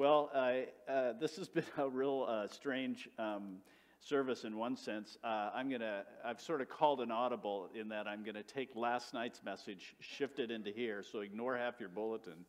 Well, 0.00 0.30
uh, 0.34 0.90
uh, 0.90 1.12
this 1.20 1.36
has 1.36 1.46
been 1.46 1.66
a 1.76 1.86
real 1.86 2.24
uh, 2.26 2.48
strange 2.48 3.06
um, 3.18 3.58
service 4.00 4.44
in 4.44 4.56
one 4.56 4.74
sense. 4.74 5.18
Uh, 5.22 5.50
I'm 5.54 5.70
gonna, 5.70 6.04
I've 6.24 6.40
sort 6.40 6.62
of 6.62 6.70
called 6.70 7.02
an 7.02 7.10
audible 7.10 7.68
in 7.78 7.90
that 7.90 8.06
I'm 8.06 8.24
gonna 8.24 8.42
take 8.42 8.74
last 8.74 9.12
night's 9.12 9.42
message, 9.44 9.94
shift 10.00 10.38
it 10.38 10.50
into 10.50 10.70
here, 10.70 11.02
so 11.02 11.20
ignore 11.20 11.54
half 11.54 11.78
your 11.78 11.90
bulletin. 11.90 12.46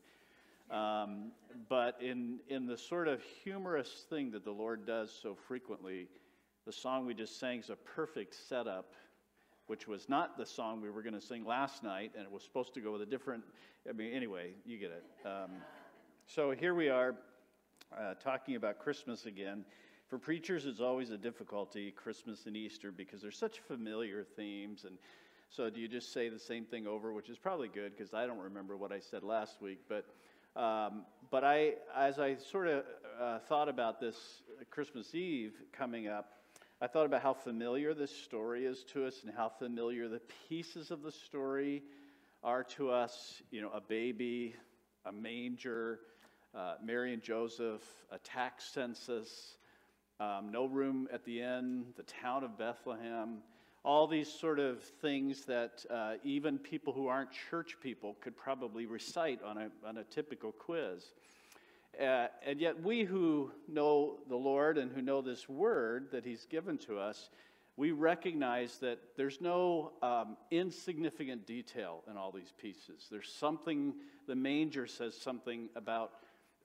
Um, 0.71 1.33
but 1.67 2.02
in 2.02 2.39
in 2.48 2.68
the 2.68 2.77
sort 2.77 3.09
of 3.09 3.21
humorous 3.43 4.05
thing 4.09 4.31
that 4.31 4.45
the 4.45 4.52
Lord 4.52 4.88
does 4.88 5.11
so 5.21 5.36
frequently, 5.36 6.07
the 6.65 6.71
song 6.71 7.05
we 7.05 7.13
just 7.13 7.38
sang 7.38 7.59
is 7.59 7.70
a 7.70 7.75
perfect 7.75 8.33
setup 8.33 8.93
which 9.68 9.89
was 9.89 10.07
not 10.07 10.38
the 10.38 10.45
song 10.45 10.81
we 10.81 10.89
were 10.89 11.02
going 11.02 11.15
to 11.15 11.21
sing 11.21 11.43
last 11.45 11.83
night, 11.83 12.11
and 12.15 12.25
it 12.25 12.31
was 12.31 12.43
supposed 12.43 12.73
to 12.73 12.79
go 12.79 12.93
with 12.93 13.02
a 13.02 13.05
different. 13.05 13.43
I 13.89 13.91
mean, 13.91 14.13
anyway, 14.13 14.52
you 14.65 14.77
get 14.77 14.91
it. 14.91 15.27
Um, 15.27 15.52
so 16.27 16.52
here 16.52 16.73
we 16.73 16.88
are 16.88 17.15
uh, 17.98 18.13
talking 18.16 18.55
about 18.55 18.80
Christmas 18.80 19.26
again. 19.26 19.66
For 20.08 20.18
preachers, 20.18 20.66
it's 20.66 20.82
always 20.82 21.09
a 21.09 21.18
difficulty, 21.18 21.91
Christmas 21.91 22.45
and 22.45 22.58
Easter, 22.58 22.91
because 22.91 23.22
they're 23.22 23.32
such 23.32 23.59
familiar 23.59 24.26
themes. 24.36 24.84
And 24.86 24.98
so, 25.49 25.70
do 25.70 25.80
you 25.80 25.88
just 25.88 26.13
say 26.13 26.30
the 26.30 26.40
same 26.40 26.66
thing 26.66 26.88
over, 26.88 27.13
which 27.13 27.30
is 27.30 27.38
probably 27.38 27.68
good 27.68 27.96
because 27.96 28.13
I 28.13 28.26
don't 28.26 28.40
remember 28.40 28.76
what 28.77 28.91
I 28.91 28.99
said 28.99 29.23
last 29.23 29.62
week. 29.62 29.80
But, 29.88 30.05
um, 30.62 31.04
but 31.30 31.44
I, 31.44 31.73
as 31.96 32.20
I 32.20 32.35
sort 32.35 32.68
of 32.68 32.84
uh, 33.20 33.40
thought 33.40 33.70
about 33.70 33.99
this 33.99 34.44
Christmas 34.70 35.13
Eve 35.16 35.54
coming 35.71 36.08
up, 36.08 36.41
I 36.82 36.88
thought 36.88 37.05
about 37.05 37.21
how 37.21 37.34
familiar 37.34 37.94
this 37.94 38.16
story 38.16 38.66
is 38.66 38.84
to 38.94 39.05
us 39.05 39.23
and 39.23 39.34
how 39.35 39.49
familiar 39.49 40.08
the 40.08 40.21
pieces 40.49 40.90
of 40.90 41.04
the 41.04 41.12
story 41.12 41.84
are 42.44 42.63
to 42.76 42.90
us. 42.90 43.41
You 43.52 43.62
know, 43.62 43.70
a 43.70 43.82
baby, 43.82 44.55
a 45.05 45.12
manger, 45.12 45.99
uh, 46.55 46.76
Mary 46.84 47.14
and 47.14 47.22
Joseph, 47.22 47.84
a 48.12 48.18
tax 48.20 48.66
census, 48.66 49.55
um, 50.20 50.52
no 50.52 50.66
room 50.66 51.08
at 51.12 51.24
the 51.26 51.41
inn, 51.41 51.85
the 51.98 52.04
town 52.04 52.43
of 52.43 52.58
Bethlehem, 52.58 53.38
all 53.84 54.05
these 54.05 54.32
sort 54.32 54.60
of 54.60 54.82
things 54.84 55.46
that 55.46 55.84
uh, 55.90 56.13
even 56.24 56.60
people 56.60 56.93
who 56.93 57.08
aren't 57.08 57.30
church 57.49 57.77
people 57.82 58.16
could 58.21 58.38
probably 58.38 58.85
recite 58.85 59.41
on 59.43 59.58
a, 59.58 59.70
on 59.88 59.98
a 59.98 60.04
typical 60.04 60.52
quiz. 60.52 61.13
Uh, 61.99 62.27
and 62.46 62.60
yet, 62.62 62.82
we 62.82 63.04
who 63.04 63.52
know 63.68 64.19
the 64.30 64.36
Lord 64.36 64.78
and 64.78 64.91
who 64.91 65.02
know 65.02 65.22
this 65.22 65.50
word 65.50 66.09
that 66.12 66.24
He's 66.24 66.46
given 66.46 66.78
to 66.80 67.00
us, 67.00 67.30
we 67.75 67.91
recognize 67.91 68.78
that 68.78 69.00
there's 69.18 69.41
no 69.41 69.94
um, 70.03 70.38
insignificant 70.52 71.47
detail 71.47 72.03
in 72.09 72.18
all 72.18 72.31
these 72.31 72.53
pieces. 72.62 73.08
There's 73.09 73.31
something, 73.31 73.94
the 74.28 74.36
manger 74.36 74.86
says 74.88 75.18
something 75.18 75.69
about 75.75 76.13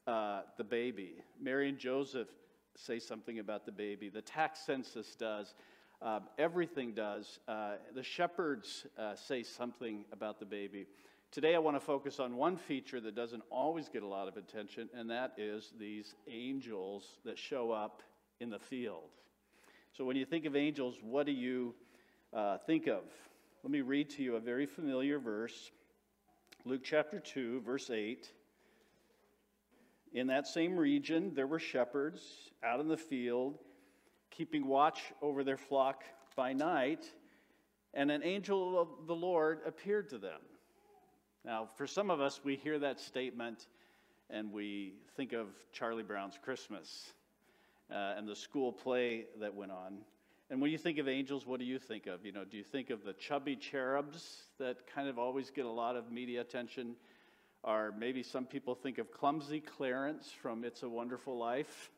uh, 0.06 0.42
the 0.56 0.64
baby. 0.64 1.14
Mary 1.40 1.68
and 1.68 1.78
Joseph 1.78 2.28
say 2.76 2.98
something 2.98 3.38
about 3.38 3.66
the 3.66 3.72
baby. 3.72 4.08
The 4.08 4.22
tax 4.22 4.60
census 4.60 5.14
does. 5.14 5.54
Um, 6.02 6.24
everything 6.38 6.92
does. 6.92 7.38
Uh, 7.48 7.74
the 7.94 8.02
shepherds 8.02 8.86
uh, 8.98 9.14
say 9.14 9.42
something 9.42 10.04
about 10.12 10.38
the 10.38 10.44
baby. 10.44 10.86
Today, 11.32 11.54
I 11.54 11.58
want 11.58 11.76
to 11.76 11.80
focus 11.80 12.20
on 12.20 12.36
one 12.36 12.56
feature 12.56 13.00
that 13.00 13.14
doesn't 13.14 13.42
always 13.50 13.88
get 13.88 14.02
a 14.02 14.06
lot 14.06 14.28
of 14.28 14.36
attention, 14.36 14.88
and 14.94 15.10
that 15.10 15.32
is 15.36 15.72
these 15.78 16.14
angels 16.30 17.18
that 17.24 17.38
show 17.38 17.72
up 17.72 18.02
in 18.40 18.50
the 18.50 18.58
field. 18.58 19.10
So, 19.92 20.04
when 20.04 20.16
you 20.16 20.24
think 20.24 20.44
of 20.44 20.54
angels, 20.54 20.98
what 21.02 21.26
do 21.26 21.32
you 21.32 21.74
uh, 22.32 22.58
think 22.58 22.86
of? 22.86 23.02
Let 23.62 23.70
me 23.70 23.80
read 23.80 24.10
to 24.10 24.22
you 24.22 24.36
a 24.36 24.40
very 24.40 24.66
familiar 24.66 25.18
verse 25.18 25.72
Luke 26.64 26.82
chapter 26.82 27.20
2, 27.20 27.60
verse 27.60 27.90
8. 27.90 28.28
In 30.16 30.28
that 30.28 30.46
same 30.46 30.78
region, 30.78 31.32
there 31.34 31.46
were 31.46 31.58
shepherds 31.58 32.22
out 32.64 32.80
in 32.80 32.88
the 32.88 32.96
field, 32.96 33.58
keeping 34.30 34.66
watch 34.66 35.12
over 35.20 35.44
their 35.44 35.58
flock 35.58 36.04
by 36.34 36.54
night, 36.54 37.04
and 37.92 38.10
an 38.10 38.22
angel 38.22 38.80
of 38.80 39.06
the 39.06 39.14
Lord 39.14 39.60
appeared 39.66 40.08
to 40.08 40.18
them. 40.18 40.40
Now, 41.44 41.68
for 41.76 41.86
some 41.86 42.10
of 42.10 42.22
us, 42.22 42.40
we 42.42 42.56
hear 42.56 42.78
that 42.78 42.98
statement 42.98 43.66
and 44.30 44.50
we 44.50 44.94
think 45.18 45.34
of 45.34 45.48
Charlie 45.70 46.02
Brown's 46.02 46.38
Christmas 46.42 47.12
uh, 47.90 48.14
and 48.16 48.26
the 48.26 48.34
school 48.34 48.72
play 48.72 49.26
that 49.38 49.54
went 49.54 49.70
on. 49.70 49.98
And 50.48 50.62
when 50.62 50.70
you 50.70 50.78
think 50.78 50.96
of 50.96 51.08
angels, 51.08 51.46
what 51.46 51.60
do 51.60 51.66
you 51.66 51.78
think 51.78 52.06
of? 52.06 52.24
You 52.24 52.32
know, 52.32 52.44
do 52.44 52.56
you 52.56 52.64
think 52.64 52.88
of 52.88 53.04
the 53.04 53.12
chubby 53.12 53.54
cherubs 53.54 54.44
that 54.58 54.78
kind 54.86 55.10
of 55.10 55.18
always 55.18 55.50
get 55.50 55.66
a 55.66 55.70
lot 55.70 55.94
of 55.94 56.10
media 56.10 56.40
attention? 56.40 56.96
Or 57.62 57.92
maybe 57.98 58.22
some 58.22 58.46
people 58.46 58.74
think 58.74 58.98
of 58.98 59.10
clumsy 59.10 59.60
Clarence 59.60 60.30
from 60.40 60.64
It's 60.64 60.82
a 60.82 60.88
Wonderful 60.88 61.36
Life. 61.36 61.90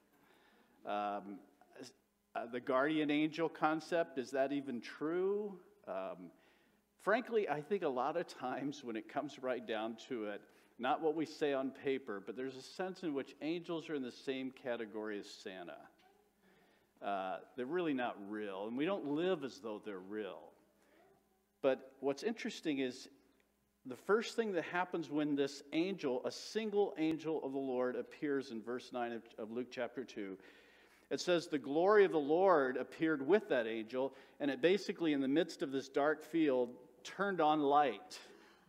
Um, 0.87 1.39
uh, 2.35 2.47
the 2.53 2.61
guardian 2.61 3.11
angel 3.11 3.49
concept, 3.49 4.19
is 4.19 4.31
that 4.31 4.53
even 4.53 4.81
true? 4.81 5.59
Um, 5.87 6.31
Frankly, 7.09 7.49
I 7.49 7.61
think 7.61 7.85
a 7.85 7.89
lot 7.89 8.17
of 8.17 8.27
times 8.27 8.83
when 8.83 8.97
it 8.97 9.09
comes 9.09 9.39
right 9.41 9.67
down 9.67 9.97
to 10.09 10.27
it, 10.27 10.43
not 10.79 11.01
what 11.01 11.15
we 11.15 11.25
say 11.25 11.53
on 11.53 11.71
paper, 11.71 12.23
but 12.25 12.37
there's 12.37 12.57
a 12.57 12.63
sense 12.63 13.03
in 13.03 13.15
which 13.15 13.35
angels 13.41 13.89
are 13.89 13.95
in 13.95 14.03
the 14.03 14.13
same 14.13 14.51
category 14.51 15.19
as 15.19 15.27
Santa. 15.27 15.77
Uh, 17.03 17.39
they're 17.57 17.67
really 17.67 17.95
not 17.95 18.17
real, 18.29 18.67
and 18.67 18.77
we 18.77 18.85
don't 18.85 19.07
live 19.07 19.45
as 19.45 19.59
though 19.61 19.81
they're 19.85 19.99
real. 19.99 20.41
But 21.63 21.93
what's 22.01 22.23
interesting 22.23 22.81
is 22.81 23.09
the 23.89 23.97
first 23.97 24.37
thing 24.37 24.53
that 24.53 24.65
happens 24.65 25.09
when 25.09 25.35
this 25.35 25.63
angel, 25.73 26.21
a 26.25 26.31
single 26.31 26.95
angel 26.99 27.43
of 27.43 27.53
the 27.53 27.59
Lord, 27.59 27.97
appears 27.97 28.51
in 28.51 28.63
verse 28.63 28.91
9 28.93 29.13
of, 29.13 29.23
of 29.39 29.51
Luke 29.51 29.69
chapter 29.71 30.05
2. 30.05 30.37
It 31.11 31.21
says, 31.21 31.47
The 31.47 31.59
glory 31.59 32.05
of 32.05 32.13
the 32.13 32.19
Lord 32.19 32.77
appeared 32.77 33.27
with 33.27 33.49
that 33.49 33.67
angel, 33.67 34.13
and 34.41 34.51
it 34.51 34.61
basically, 34.61 35.15
in 35.15 35.21
the 35.21 35.29
midst 35.29 35.63
of 35.63 35.73
this 35.73 35.89
dark 35.89 36.23
field, 36.23 36.69
turned 37.03 37.41
on 37.41 37.61
light. 37.61 38.19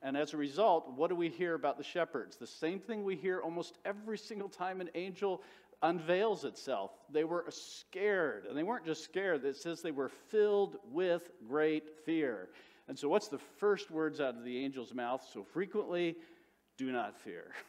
And 0.02 0.16
as 0.16 0.34
a 0.34 0.38
result, 0.38 0.94
what 0.96 1.10
do 1.10 1.16
we 1.16 1.28
hear 1.28 1.56
about 1.56 1.78
the 1.78 1.84
shepherds? 1.84 2.38
The 2.38 2.48
same 2.48 2.80
thing 2.80 3.04
we 3.04 3.18
hear 3.18 3.42
almost 3.42 3.78
every 3.84 4.18
single 4.18 4.48
time 4.48 4.80
an 4.80 4.90
angel 4.96 5.42
unveils 5.82 6.46
itself. 6.46 6.92
They 7.12 7.26
were 7.26 7.46
scared, 7.50 8.46
and 8.46 8.58
they 8.58 8.64
weren't 8.64 8.86
just 8.86 9.04
scared, 9.04 9.44
it 9.44 9.58
says 9.58 9.82
they 9.82 9.92
were 9.92 10.10
filled 10.30 10.78
with 10.92 11.30
great 11.48 12.06
fear. 12.06 12.50
And 12.90 12.98
so, 12.98 13.08
what's 13.08 13.28
the 13.28 13.38
first 13.38 13.92
words 13.92 14.20
out 14.20 14.36
of 14.36 14.44
the 14.44 14.66
angel's 14.66 14.96
mouth? 14.96 15.24
So 15.32 15.44
frequently, 15.44 16.18
do 16.78 16.92
not 16.92 17.18
fear. 17.18 17.52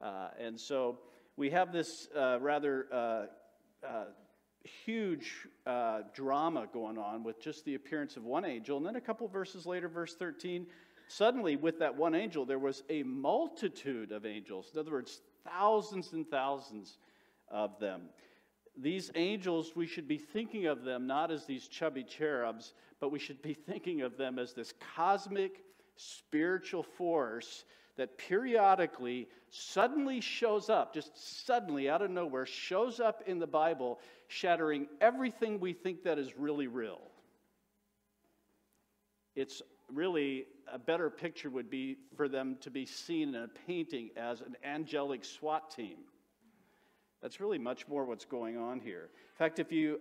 Uh, 0.00 0.28
and 0.38 0.60
so, 0.60 0.96
we 1.36 1.50
have 1.50 1.72
this 1.72 2.06
uh, 2.16 2.38
rather 2.40 2.86
uh, 2.92 3.26
uh 3.84 4.04
huge 4.84 5.48
uh, 5.66 6.02
drama 6.14 6.68
going 6.72 6.96
on 6.96 7.24
with 7.24 7.40
just 7.40 7.64
the 7.64 7.74
appearance 7.74 8.16
of 8.16 8.22
one 8.22 8.44
angel. 8.44 8.76
And 8.76 8.86
then 8.86 8.94
a 8.94 9.00
couple 9.00 9.26
verses 9.26 9.66
later, 9.66 9.88
verse 9.88 10.14
13, 10.14 10.68
suddenly 11.08 11.56
with 11.56 11.80
that 11.80 11.96
one 11.96 12.14
angel, 12.14 12.44
there 12.44 12.60
was 12.60 12.84
a 12.88 13.02
multitude 13.02 14.12
of 14.12 14.24
angels. 14.24 14.70
In 14.72 14.78
other 14.78 14.92
words, 14.92 15.20
thousands 15.44 16.12
and 16.12 16.28
thousands 16.28 16.98
of 17.50 17.80
them. 17.80 18.02
These 18.80 19.10
angels, 19.16 19.72
we 19.74 19.86
should 19.86 20.06
be 20.06 20.18
thinking 20.18 20.66
of 20.66 20.84
them 20.84 21.06
not 21.06 21.30
as 21.32 21.44
these 21.44 21.66
chubby 21.66 22.04
cherubs, 22.04 22.74
but 23.00 23.10
we 23.10 23.18
should 23.18 23.42
be 23.42 23.54
thinking 23.68 24.02
of 24.02 24.16
them 24.16 24.38
as 24.38 24.52
this 24.52 24.72
cosmic 24.94 25.64
spiritual 25.96 26.82
force 26.82 27.64
that 27.96 28.16
periodically 28.16 29.28
suddenly 29.50 30.20
shows 30.20 30.70
up, 30.70 30.94
just 30.94 31.46
suddenly 31.46 31.90
out 31.90 32.00
of 32.00 32.10
nowhere, 32.10 32.46
shows 32.46 33.00
up 33.00 33.24
in 33.26 33.40
the 33.40 33.46
Bible, 33.46 33.98
shattering 34.28 34.86
everything 35.00 35.58
we 35.58 35.72
think 35.72 36.04
that 36.04 36.16
is 36.16 36.38
really 36.38 36.68
real. 36.68 37.00
It's 39.34 39.62
really 39.92 40.46
a 40.72 40.78
better 40.78 41.10
picture 41.10 41.50
would 41.50 41.68
be 41.68 41.96
for 42.16 42.28
them 42.28 42.56
to 42.60 42.70
be 42.70 42.86
seen 42.86 43.34
in 43.34 43.42
a 43.42 43.48
painting 43.66 44.10
as 44.16 44.40
an 44.40 44.56
angelic 44.62 45.24
SWAT 45.24 45.70
team. 45.70 45.96
That's 47.22 47.40
really 47.40 47.58
much 47.58 47.88
more 47.88 48.04
what's 48.04 48.24
going 48.24 48.56
on 48.56 48.80
here. 48.80 49.10
In 49.12 49.36
fact, 49.36 49.58
if 49.58 49.72
you 49.72 50.00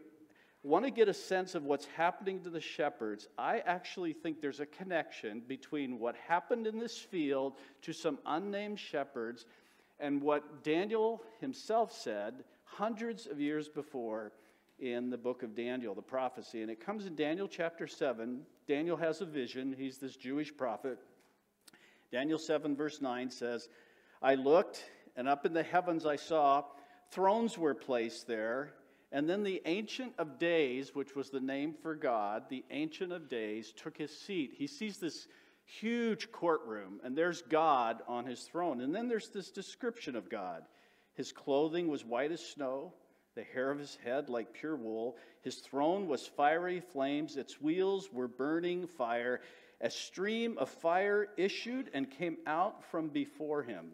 want 0.63 0.85
to 0.85 0.91
get 0.91 1.07
a 1.07 1.13
sense 1.13 1.55
of 1.55 1.63
what's 1.63 1.85
happening 1.85 2.41
to 2.41 2.49
the 2.49 2.61
shepherds, 2.61 3.27
I 3.37 3.59
actually 3.59 4.13
think 4.13 4.41
there's 4.41 4.59
a 4.59 4.65
connection 4.65 5.41
between 5.47 5.99
what 5.99 6.15
happened 6.27 6.67
in 6.67 6.79
this 6.79 6.97
field 6.97 7.53
to 7.83 7.93
some 7.93 8.19
unnamed 8.25 8.79
shepherds 8.79 9.45
and 9.99 10.21
what 10.21 10.63
Daniel 10.63 11.23
himself 11.39 11.91
said 11.91 12.43
hundreds 12.65 13.27
of 13.27 13.39
years 13.39 13.67
before 13.67 14.33
in 14.79 15.09
the 15.09 15.17
book 15.17 15.41
of 15.41 15.55
Daniel, 15.55 15.95
the 15.95 16.01
prophecy. 16.01 16.61
And 16.61 16.69
it 16.69 16.85
comes 16.85 17.05
in 17.05 17.15
Daniel 17.15 17.47
chapter 17.47 17.87
7. 17.87 18.41
Daniel 18.67 18.97
has 18.97 19.21
a 19.21 19.25
vision, 19.25 19.73
he's 19.77 19.97
this 19.97 20.15
Jewish 20.15 20.55
prophet. 20.55 20.99
Daniel 22.11 22.37
7, 22.37 22.75
verse 22.75 23.01
9 23.01 23.29
says, 23.31 23.69
I 24.21 24.35
looked, 24.35 24.83
and 25.15 25.27
up 25.27 25.45
in 25.45 25.53
the 25.53 25.63
heavens 25.63 26.05
I 26.05 26.15
saw 26.15 26.63
thrones 27.11 27.57
were 27.57 27.73
placed 27.73 28.27
there 28.27 28.73
and 29.11 29.29
then 29.29 29.43
the 29.43 29.61
Ancient 29.65 30.13
of 30.17 30.37
Days, 30.37 30.93
which 30.93 31.15
was 31.15 31.29
the 31.29 31.39
name 31.39 31.73
for 31.81 31.95
God, 31.95 32.43
the 32.49 32.65
Ancient 32.71 33.13
of 33.13 33.29
Days, 33.29 33.71
took 33.71 33.97
his 33.97 34.17
seat. 34.17 34.53
He 34.57 34.67
sees 34.67 34.97
this 34.97 35.27
huge 35.63 36.31
courtroom, 36.31 36.99
and 37.03 37.17
there's 37.17 37.41
God 37.41 38.01
on 38.07 38.25
his 38.25 38.43
throne. 38.43 38.81
And 38.81 38.93
then 38.93 39.07
there's 39.07 39.29
this 39.29 39.49
description 39.49 40.15
of 40.15 40.29
God. 40.29 40.63
His 41.13 41.31
clothing 41.31 41.87
was 41.87 42.03
white 42.03 42.31
as 42.31 42.45
snow, 42.45 42.93
the 43.35 43.43
hair 43.43 43.71
of 43.71 43.79
his 43.79 43.97
head 44.03 44.29
like 44.29 44.53
pure 44.53 44.75
wool. 44.75 45.15
His 45.41 45.55
throne 45.57 46.07
was 46.07 46.27
fiery 46.27 46.81
flames, 46.81 47.37
its 47.37 47.61
wheels 47.61 48.11
were 48.11 48.27
burning 48.27 48.87
fire. 48.87 49.39
A 49.79 49.89
stream 49.89 50.57
of 50.57 50.69
fire 50.69 51.27
issued 51.37 51.91
and 51.93 52.11
came 52.11 52.37
out 52.45 52.83
from 52.83 53.07
before 53.07 53.63
him. 53.63 53.91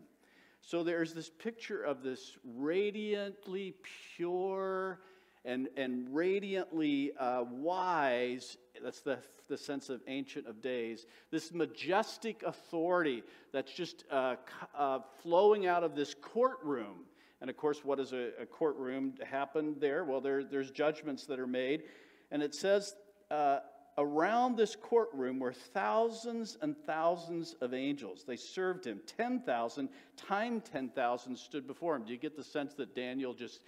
So 0.65 0.81
there's 0.81 1.13
this 1.13 1.29
picture 1.29 1.83
of 1.83 2.03
this 2.03 2.37
radiantly 2.55 3.75
pure 4.15 5.01
and, 5.43 5.67
and 5.75 6.07
radiantly 6.15 7.11
uh, 7.19 7.43
wise, 7.51 8.57
that's 8.81 9.01
the, 9.01 9.19
the 9.49 9.57
sense 9.57 9.89
of 9.89 9.99
Ancient 10.07 10.47
of 10.47 10.61
Days, 10.61 11.05
this 11.31 11.53
majestic 11.53 12.43
authority 12.43 13.23
that's 13.51 13.73
just 13.73 14.05
uh, 14.09 14.35
uh, 14.77 14.99
flowing 15.21 15.67
out 15.67 15.83
of 15.83 15.95
this 15.95 16.15
courtroom. 16.21 17.07
And 17.41 17.49
of 17.49 17.57
course, 17.57 17.83
what 17.83 17.97
does 17.97 18.13
a, 18.13 18.29
a 18.41 18.45
courtroom 18.45 19.15
happen 19.29 19.75
there? 19.79 20.05
Well, 20.05 20.21
there, 20.21 20.45
there's 20.45 20.71
judgments 20.71 21.25
that 21.25 21.39
are 21.39 21.47
made. 21.47 21.83
And 22.31 22.41
it 22.41 22.55
says, 22.55 22.95
uh, 23.29 23.59
around 23.97 24.57
this 24.57 24.75
courtroom 24.75 25.39
were 25.39 25.53
thousands 25.53 26.57
and 26.61 26.75
thousands 26.85 27.55
of 27.61 27.73
angels. 27.73 28.23
They 28.25 28.35
served 28.35 28.85
him. 28.85 29.01
10,000 29.17 29.89
times 30.17 30.63
10,000 30.71 31.37
stood 31.37 31.67
before 31.67 31.95
him. 31.95 32.03
Do 32.03 32.11
you 32.11 32.17
get 32.17 32.35
the 32.35 32.43
sense 32.43 32.73
that 32.75 32.95
Daniel 32.95 33.33
just 33.33 33.61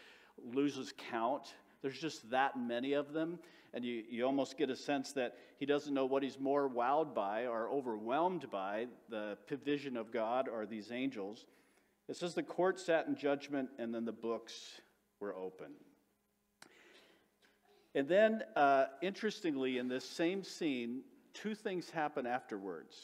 loses 0.43 0.93
count? 1.09 1.53
There's 1.81 1.99
just 1.99 2.29
that 2.31 2.57
many 2.57 2.93
of 2.93 3.13
them. 3.13 3.39
And 3.73 3.83
you, 3.83 4.03
you 4.09 4.25
almost 4.25 4.57
get 4.57 4.69
a 4.69 4.75
sense 4.75 5.11
that 5.13 5.35
he 5.59 5.65
doesn't 5.65 5.93
know 5.93 6.05
what 6.05 6.23
he's 6.23 6.39
more 6.39 6.69
wowed 6.69 7.13
by 7.13 7.45
or 7.45 7.69
overwhelmed 7.69 8.49
by 8.49 8.87
the 9.09 9.37
vision 9.63 9.97
of 9.97 10.11
God 10.11 10.47
or 10.47 10.65
these 10.65 10.91
angels. 10.91 11.45
It 12.07 12.15
says 12.15 12.33
the 12.33 12.43
court 12.43 12.79
sat 12.79 13.07
in 13.07 13.15
judgment 13.15 13.69
and 13.77 13.93
then 13.93 14.05
the 14.05 14.13
books 14.13 14.79
were 15.19 15.35
open. 15.35 15.71
And 17.95 18.09
then, 18.09 18.43
uh, 18.57 18.87
interestingly, 19.01 19.77
in 19.77 19.87
this 19.87 20.07
same 20.07 20.43
scene, 20.43 21.01
two 21.33 21.55
things 21.55 21.89
happen 21.89 22.27
afterwards. 22.27 22.97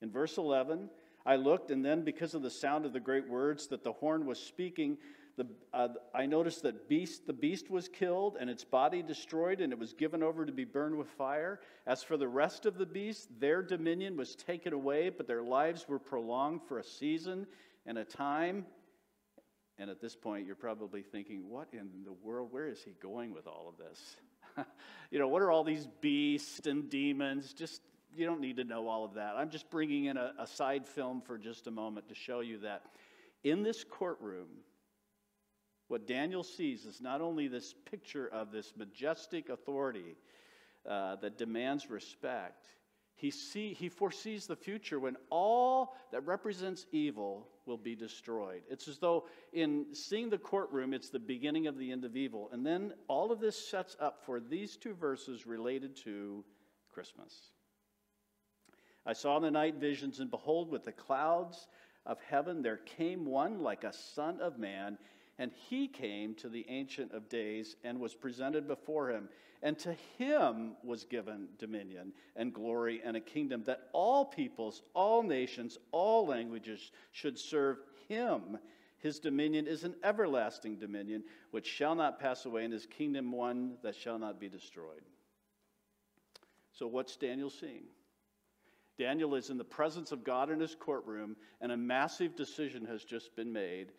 In 0.00 0.10
verse 0.10 0.38
11, 0.38 0.88
I 1.26 1.34
looked, 1.34 1.72
and 1.72 1.84
then 1.84 2.04
because 2.04 2.34
of 2.34 2.42
the 2.42 2.50
sound 2.50 2.86
of 2.86 2.92
the 2.92 3.00
great 3.00 3.28
words 3.28 3.66
that 3.68 3.82
the 3.82 3.92
horn 3.92 4.24
was 4.24 4.38
speaking, 4.38 4.98
the, 5.36 5.48
uh, 5.74 5.88
I 6.14 6.26
noticed 6.26 6.62
that 6.62 6.88
beast, 6.88 7.26
the 7.26 7.32
beast 7.32 7.70
was 7.70 7.88
killed 7.88 8.36
and 8.38 8.48
its 8.48 8.64
body 8.64 9.02
destroyed, 9.02 9.60
and 9.60 9.72
it 9.72 9.78
was 9.78 9.92
given 9.92 10.22
over 10.22 10.46
to 10.46 10.52
be 10.52 10.64
burned 10.64 10.96
with 10.96 11.08
fire. 11.08 11.58
As 11.84 12.04
for 12.04 12.16
the 12.16 12.28
rest 12.28 12.66
of 12.66 12.78
the 12.78 12.86
beasts, 12.86 13.26
their 13.40 13.62
dominion 13.62 14.16
was 14.16 14.36
taken 14.36 14.72
away, 14.72 15.10
but 15.10 15.26
their 15.26 15.42
lives 15.42 15.86
were 15.88 15.98
prolonged 15.98 16.62
for 16.68 16.78
a 16.78 16.84
season 16.84 17.48
and 17.84 17.98
a 17.98 18.04
time. 18.04 18.64
And 19.78 19.90
at 19.90 20.00
this 20.00 20.14
point, 20.14 20.46
you're 20.46 20.54
probably 20.54 21.02
thinking, 21.02 21.50
what 21.50 21.68
in 21.72 21.90
the 22.04 22.12
world? 22.12 22.48
Where 22.52 22.68
is 22.68 22.82
he 22.82 22.92
going 23.02 23.34
with 23.34 23.46
all 23.48 23.66
of 23.68 23.76
this? 23.76 24.16
you 25.10 25.18
know, 25.18 25.28
what 25.28 25.42
are 25.42 25.50
all 25.50 25.64
these 25.64 25.88
beasts 26.00 26.66
and 26.66 26.88
demons? 26.90 27.52
Just, 27.52 27.82
you 28.14 28.26
don't 28.26 28.40
need 28.40 28.56
to 28.56 28.64
know 28.64 28.88
all 28.88 29.04
of 29.04 29.14
that. 29.14 29.34
I'm 29.36 29.50
just 29.50 29.70
bringing 29.70 30.06
in 30.06 30.16
a, 30.16 30.32
a 30.38 30.46
side 30.46 30.86
film 30.86 31.20
for 31.20 31.38
just 31.38 31.66
a 31.66 31.70
moment 31.70 32.08
to 32.08 32.14
show 32.14 32.40
you 32.40 32.58
that 32.58 32.82
in 33.44 33.62
this 33.62 33.84
courtroom, 33.84 34.48
what 35.88 36.06
Daniel 36.06 36.42
sees 36.42 36.84
is 36.84 37.00
not 37.00 37.20
only 37.20 37.46
this 37.46 37.74
picture 37.88 38.28
of 38.28 38.50
this 38.50 38.72
majestic 38.76 39.48
authority 39.48 40.16
uh, 40.88 41.16
that 41.16 41.38
demands 41.38 41.90
respect, 41.90 42.66
he, 43.16 43.30
see, 43.30 43.72
he 43.72 43.88
foresees 43.88 44.46
the 44.46 44.56
future 44.56 45.00
when 45.00 45.16
all 45.30 45.96
that 46.12 46.26
represents 46.26 46.86
evil 46.92 47.48
will 47.64 47.78
be 47.78 47.96
destroyed. 47.96 48.62
It's 48.68 48.88
as 48.88 48.98
though 48.98 49.24
in 49.54 49.86
seeing 49.94 50.28
the 50.28 50.38
courtroom, 50.38 50.92
it's 50.92 51.08
the 51.08 51.18
beginning 51.18 51.66
of 51.66 51.78
the 51.78 51.90
end 51.90 52.04
of 52.04 52.14
evil. 52.14 52.50
And 52.52 52.64
then 52.64 52.92
all 53.08 53.32
of 53.32 53.40
this 53.40 53.56
sets 53.56 53.96
up 54.00 54.22
for 54.26 54.38
these 54.38 54.76
two 54.76 54.94
verses 54.94 55.46
related 55.46 55.96
to 56.04 56.44
Christmas. 56.92 57.32
I 59.06 59.14
saw 59.14 59.38
in 59.38 59.42
the 59.42 59.50
night 59.50 59.76
visions, 59.76 60.20
and 60.20 60.30
behold, 60.30 60.70
with 60.70 60.84
the 60.84 60.92
clouds 60.92 61.68
of 62.04 62.20
heaven 62.20 62.60
there 62.60 62.76
came 62.76 63.24
one 63.24 63.60
like 63.60 63.84
a 63.84 63.92
son 63.94 64.40
of 64.42 64.58
man. 64.58 64.98
And 65.38 65.52
he 65.68 65.86
came 65.86 66.34
to 66.36 66.48
the 66.48 66.64
Ancient 66.68 67.12
of 67.12 67.28
Days 67.28 67.76
and 67.84 68.00
was 68.00 68.14
presented 68.14 68.66
before 68.66 69.10
him. 69.10 69.28
And 69.62 69.78
to 69.80 69.94
him 70.18 70.72
was 70.82 71.04
given 71.04 71.48
dominion 71.58 72.12
and 72.36 72.52
glory 72.52 73.02
and 73.04 73.16
a 73.16 73.20
kingdom 73.20 73.62
that 73.64 73.88
all 73.92 74.24
peoples, 74.24 74.82
all 74.94 75.22
nations, 75.22 75.78
all 75.92 76.26
languages 76.26 76.90
should 77.12 77.38
serve 77.38 77.78
him. 78.08 78.58
His 78.98 79.18
dominion 79.18 79.66
is 79.66 79.84
an 79.84 79.94
everlasting 80.02 80.76
dominion 80.76 81.22
which 81.50 81.66
shall 81.66 81.94
not 81.94 82.18
pass 82.18 82.46
away, 82.46 82.64
and 82.64 82.72
his 82.72 82.86
kingdom 82.86 83.30
one 83.32 83.76
that 83.82 83.94
shall 83.94 84.18
not 84.18 84.40
be 84.40 84.48
destroyed. 84.48 85.02
So, 86.72 86.86
what's 86.86 87.16
Daniel 87.16 87.50
seeing? 87.50 87.84
Daniel 88.98 89.34
is 89.34 89.50
in 89.50 89.58
the 89.58 89.64
presence 89.64 90.12
of 90.12 90.24
God 90.24 90.50
in 90.50 90.60
his 90.60 90.74
courtroom, 90.74 91.36
and 91.60 91.70
a 91.70 91.76
massive 91.76 92.34
decision 92.34 92.86
has 92.86 93.04
just 93.04 93.36
been 93.36 93.52
made 93.52 93.92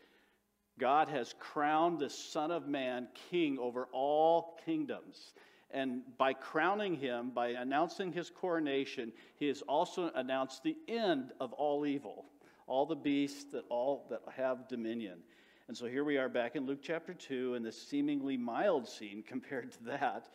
God 0.80 1.10
has 1.10 1.34
crowned 1.40 2.00
the 2.00 2.10
Son 2.10 2.52
of 2.52 2.68
Man 2.68 3.08
king 3.32 3.58
over 3.60 3.88
all 3.92 4.60
kingdoms. 4.66 5.34
And 5.72 6.02
by 6.18 6.34
crowning 6.34 6.96
him, 6.96 7.32
by 7.32 7.50
announcing 7.50 8.12
his 8.12 8.30
coronation, 8.30 9.12
he 9.38 9.48
has 9.48 9.62
also 9.64 10.12
announced 10.16 10.64
the 10.64 10.78
end 10.88 11.32
of 11.40 11.52
all 11.54 11.86
evil, 11.86 12.26
all 12.68 12.86
the 12.86 12.96
beasts 12.96 13.52
that 13.52 13.66
all 13.70 14.06
that 14.10 14.22
have 14.36 14.68
dominion. 14.68 15.20
And 15.68 15.76
so 15.76 15.86
here 15.88 16.06
we 16.06 16.18
are 16.18 16.30
back 16.30 16.56
in 16.56 16.66
Luke 16.66 16.80
chapter 16.82 17.14
2 17.14 17.56
in 17.56 17.64
this 17.64 17.82
seemingly 17.82 18.38
mild 18.38 18.88
scene 18.88 19.24
compared 19.28 19.72
to 19.74 19.84
that, 19.86 20.30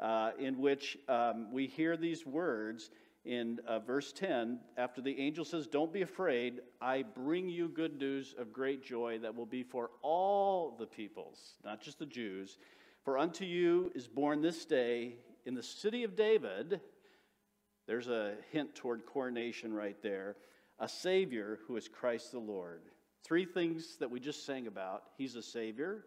uh, 0.00 0.32
in 0.38 0.58
which 0.58 0.98
um, 1.08 1.52
we 1.52 1.66
hear 1.66 1.96
these 1.96 2.26
words 2.26 2.90
in 3.24 3.60
uh, 3.68 3.78
verse 3.78 4.12
10, 4.12 4.58
after 4.76 5.00
the 5.00 5.18
angel 5.20 5.44
says, 5.44 5.66
Don't 5.66 5.92
be 5.92 6.02
afraid, 6.02 6.60
I 6.80 7.02
bring 7.02 7.48
you 7.48 7.68
good 7.68 7.98
news 7.98 8.34
of 8.36 8.52
great 8.52 8.82
joy 8.82 9.18
that 9.20 9.34
will 9.34 9.46
be 9.46 9.62
for 9.62 9.90
all 10.02 10.76
the 10.78 10.86
peoples, 10.86 11.54
not 11.64 11.80
just 11.80 11.98
the 11.98 12.06
Jews. 12.06 12.58
For 13.04 13.18
unto 13.18 13.44
you 13.44 13.92
is 13.94 14.08
born 14.08 14.42
this 14.42 14.64
day 14.64 15.14
in 15.44 15.54
the 15.54 15.62
city 15.62 16.04
of 16.04 16.16
David, 16.16 16.80
there's 17.86 18.08
a 18.08 18.34
hint 18.50 18.74
toward 18.74 19.06
coronation 19.06 19.72
right 19.72 20.00
there, 20.02 20.36
a 20.78 20.88
Savior 20.88 21.60
who 21.66 21.76
is 21.76 21.88
Christ 21.88 22.32
the 22.32 22.38
Lord. 22.38 22.82
Three 23.24 23.44
things 23.44 23.96
that 23.98 24.10
we 24.10 24.18
just 24.18 24.44
sang 24.46 24.66
about 24.66 25.04
He's 25.16 25.36
a 25.36 25.42
Savior, 25.42 26.04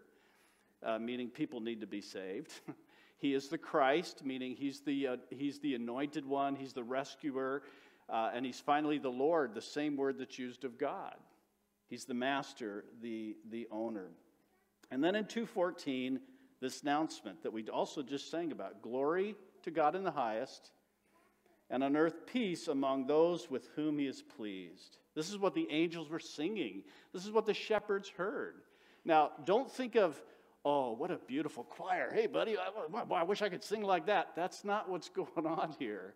uh, 0.83 0.99
meaning 0.99 1.29
people 1.29 1.61
need 1.61 1.81
to 1.81 1.87
be 1.87 2.01
saved. 2.01 2.51
He 3.17 3.33
is 3.33 3.47
the 3.47 3.57
Christ, 3.57 4.23
meaning 4.25 4.55
he's 4.55 4.81
the, 4.81 5.07
uh, 5.07 5.17
he's 5.29 5.59
the 5.59 5.75
anointed 5.75 6.25
one, 6.25 6.55
he's 6.55 6.73
the 6.73 6.83
rescuer, 6.83 7.63
uh, 8.09 8.31
and 8.33 8.45
he's 8.45 8.59
finally 8.59 8.97
the 8.97 9.09
Lord, 9.09 9.53
the 9.53 9.61
same 9.61 9.95
word 9.95 10.17
that's 10.17 10.37
used 10.37 10.63
of 10.63 10.77
God. 10.77 11.15
He's 11.87 12.05
the 12.05 12.13
master, 12.13 12.85
the, 13.01 13.35
the 13.49 13.67
owner. 13.71 14.09
And 14.91 15.03
then 15.03 15.15
in 15.15 15.25
214, 15.25 16.19
this 16.61 16.81
announcement 16.81 17.43
that 17.43 17.53
we 17.53 17.67
also 17.69 18.01
just 18.01 18.29
sang 18.29 18.51
about 18.51 18.81
glory 18.81 19.35
to 19.63 19.71
God 19.71 19.95
in 19.95 20.03
the 20.03 20.11
highest, 20.11 20.71
and 21.69 21.83
on 21.83 21.95
earth 21.95 22.25
peace 22.27 22.67
among 22.67 23.07
those 23.07 23.49
with 23.49 23.69
whom 23.75 23.97
he 23.97 24.05
is 24.05 24.21
pleased. 24.21 24.97
This 25.15 25.29
is 25.29 25.37
what 25.37 25.55
the 25.55 25.67
angels 25.71 26.09
were 26.09 26.19
singing. 26.19 26.83
This 27.13 27.25
is 27.25 27.31
what 27.31 27.45
the 27.45 27.53
shepherds 27.53 28.09
heard. 28.09 28.61
Now, 29.03 29.31
don't 29.45 29.71
think 29.71 29.95
of 29.95 30.21
oh, 30.65 30.91
what 30.93 31.11
a 31.11 31.17
beautiful 31.27 31.63
choir. 31.63 32.11
Hey, 32.11 32.25
buddy, 32.25 32.57
I, 32.57 33.13
I, 33.13 33.23
wish 33.23 33.43
I 33.43 33.49
could 33.49 33.63
sing 33.63 33.83
like 33.83 34.07
that. 34.07 34.31
That's 34.35 34.65
not 34.65 34.89
what's 34.89 35.09
going 35.15 35.45
on 35.45 35.75
here. 35.77 36.15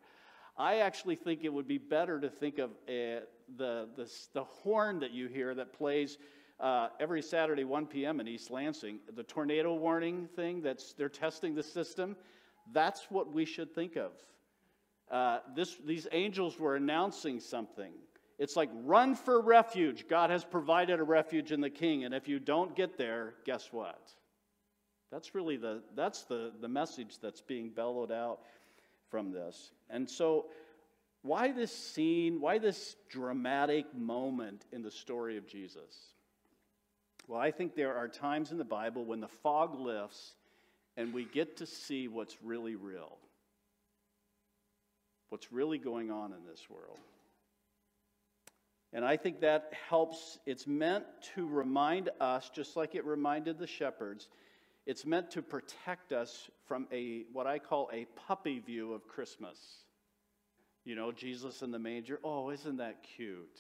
I 0.57 0.77
actually 0.77 1.15
think 1.15 1.43
it 1.43 1.53
would 1.53 1.67
be 1.67 1.77
better 1.77 2.19
to 2.19 2.29
think 2.29 2.57
of 2.57 2.71
uh, 2.71 3.23
the, 3.55 3.87
the, 3.95 4.11
the 4.33 4.43
horn 4.43 4.99
that 4.99 5.11
you 5.11 5.27
hear 5.27 5.53
that 5.55 5.71
plays 5.71 6.17
uh, 6.59 6.89
every 6.99 7.21
Saturday, 7.21 7.63
1 7.63 7.85
p.m. 7.85 8.19
in 8.19 8.27
East 8.27 8.51
Lansing, 8.51 8.99
the 9.15 9.23
tornado 9.23 9.73
warning 9.75 10.27
thing 10.35 10.61
that's 10.61 10.91
they're 10.93 11.07
testing 11.07 11.55
the 11.55 11.63
system. 11.63 12.17
That's 12.73 13.09
what 13.09 13.31
we 13.31 13.45
should 13.45 13.73
think 13.73 13.95
of. 13.95 14.11
Uh, 15.09 15.39
this, 15.55 15.77
these 15.85 16.07
angels 16.11 16.59
were 16.59 16.75
announcing 16.75 17.39
something. 17.39 17.93
It's 18.37 18.55
like 18.55 18.69
run 18.83 19.15
for 19.15 19.41
refuge. 19.41 20.07
God 20.09 20.29
has 20.29 20.43
provided 20.43 20.99
a 20.99 21.03
refuge 21.03 21.51
in 21.51 21.61
the 21.61 21.69
King, 21.69 22.03
and 22.03 22.13
if 22.13 22.27
you 22.27 22.39
don't 22.39 22.75
get 22.75 22.97
there, 22.97 23.35
guess 23.45 23.69
what? 23.71 24.13
That's 25.11 25.33
really 25.33 25.57
the, 25.57 25.81
that's 25.95 26.23
the, 26.23 26.51
the 26.61 26.67
message 26.67 27.17
that's 27.21 27.41
being 27.41 27.69
bellowed 27.69 28.11
out 28.11 28.39
from 29.09 29.31
this. 29.31 29.71
And 29.89 30.09
so, 30.09 30.45
why 31.21 31.51
this 31.51 31.75
scene, 31.75 32.39
why 32.39 32.59
this 32.59 32.95
dramatic 33.09 33.93
moment 33.95 34.65
in 34.71 34.83
the 34.83 34.91
story 34.91 35.37
of 35.37 35.47
Jesus? 35.47 36.13
Well, 37.27 37.39
I 37.39 37.51
think 37.51 37.75
there 37.75 37.95
are 37.95 38.07
times 38.07 38.51
in 38.51 38.57
the 38.57 38.63
Bible 38.63 39.03
when 39.03 39.19
the 39.19 39.27
fog 39.27 39.79
lifts 39.79 40.33
and 40.95 41.13
we 41.13 41.25
get 41.25 41.57
to 41.57 41.65
see 41.65 42.07
what's 42.07 42.35
really 42.43 42.75
real, 42.75 43.17
what's 45.29 45.51
really 45.51 45.77
going 45.77 46.11
on 46.11 46.33
in 46.33 46.39
this 46.49 46.69
world. 46.69 46.99
And 48.91 49.05
I 49.05 49.17
think 49.17 49.41
that 49.41 49.71
helps. 49.89 50.39
It's 50.45 50.65
meant 50.65 51.05
to 51.35 51.47
remind 51.47 52.09
us, 52.19 52.49
just 52.53 52.75
like 52.75 52.95
it 52.95 53.05
reminded 53.05 53.59
the 53.59 53.67
shepherds, 53.67 54.27
it's 54.89 55.05
meant 55.05 55.29
to 55.29 55.43
protect 55.43 56.12
us 56.12 56.50
from 56.65 56.88
a 56.91 57.22
what 57.31 57.46
I 57.46 57.60
call 57.60 57.91
a 57.93 58.08
puppy 58.27 58.58
view 58.58 58.93
of 58.93 59.08
Christmas. 59.08 59.60
You 60.84 60.96
know, 60.96 61.12
Jesus 61.12 61.62
in 61.62 61.69
the 61.69 61.77
manger. 61.77 62.19
Oh, 62.24 62.50
isn't 62.50 62.77
that 62.77 63.03
cute? 63.15 63.60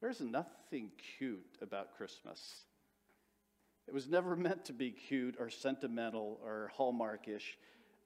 There's 0.00 0.20
nothing 0.20 0.92
cute 1.18 1.58
about 1.60 1.96
Christmas. 1.96 2.40
It 3.88 3.92
was 3.92 4.06
never 4.06 4.36
meant 4.36 4.66
to 4.66 4.72
be 4.72 4.92
cute 4.92 5.34
or 5.40 5.50
sentimental 5.50 6.38
or 6.44 6.70
hallmarkish. 6.76 7.58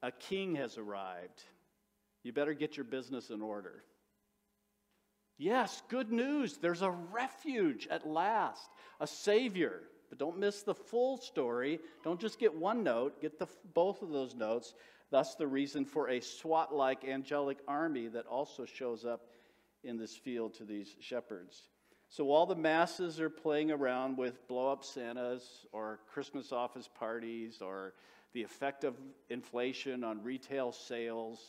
A 0.02 0.10
king 0.10 0.54
has 0.54 0.78
arrived. 0.78 1.44
You 2.22 2.32
better 2.32 2.54
get 2.54 2.74
your 2.74 2.84
business 2.84 3.28
in 3.28 3.42
order. 3.42 3.84
Yes, 5.36 5.82
good 5.90 6.10
news. 6.10 6.56
There's 6.56 6.80
a 6.80 6.90
refuge 6.90 7.86
at 7.90 8.08
last, 8.08 8.70
a 8.98 9.06
Savior. 9.06 9.82
But 10.10 10.18
don't 10.18 10.38
miss 10.38 10.62
the 10.62 10.74
full 10.74 11.16
story. 11.16 11.80
Don't 12.04 12.20
just 12.20 12.38
get 12.38 12.52
one 12.52 12.82
note, 12.82 13.22
get 13.22 13.38
the, 13.38 13.48
both 13.72 14.02
of 14.02 14.10
those 14.10 14.34
notes. 14.34 14.74
Thus, 15.10 15.36
the 15.36 15.46
reason 15.46 15.84
for 15.84 16.10
a 16.10 16.20
SWAT 16.20 16.74
like 16.74 17.04
angelic 17.04 17.58
army 17.66 18.08
that 18.08 18.26
also 18.26 18.64
shows 18.64 19.04
up 19.04 19.28
in 19.82 19.96
this 19.96 20.14
field 20.14 20.54
to 20.54 20.64
these 20.64 20.96
shepherds. 21.00 21.68
So 22.08 22.24
while 22.24 22.44
the 22.44 22.56
masses 22.56 23.20
are 23.20 23.30
playing 23.30 23.70
around 23.70 24.18
with 24.18 24.46
blow 24.48 24.72
up 24.72 24.84
Santas 24.84 25.64
or 25.70 26.00
Christmas 26.12 26.50
office 26.52 26.88
parties 26.92 27.62
or 27.62 27.94
the 28.32 28.42
effect 28.42 28.82
of 28.82 28.96
inflation 29.28 30.02
on 30.02 30.22
retail 30.22 30.72
sales, 30.72 31.40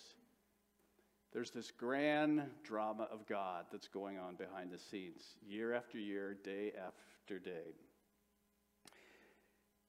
there's 1.33 1.49
this 1.51 1.71
grand 1.71 2.43
drama 2.63 3.07
of 3.11 3.25
God 3.25 3.65
that's 3.71 3.87
going 3.87 4.19
on 4.19 4.35
behind 4.35 4.71
the 4.71 4.77
scenes, 4.77 5.23
year 5.47 5.73
after 5.73 5.97
year, 5.97 6.35
day 6.43 6.73
after 6.77 7.39
day. 7.39 7.73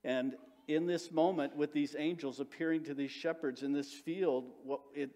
And 0.05 0.35
in 0.69 0.87
this 0.87 1.11
moment, 1.11 1.57
with 1.57 1.73
these 1.73 1.95
angels 1.99 2.41
appearing 2.41 2.85
to 2.85 2.95
these 2.95 3.11
shepherds 3.11 3.63
in 3.63 3.73
this 3.73 3.93
field, 3.93 4.45
it, 4.95 5.11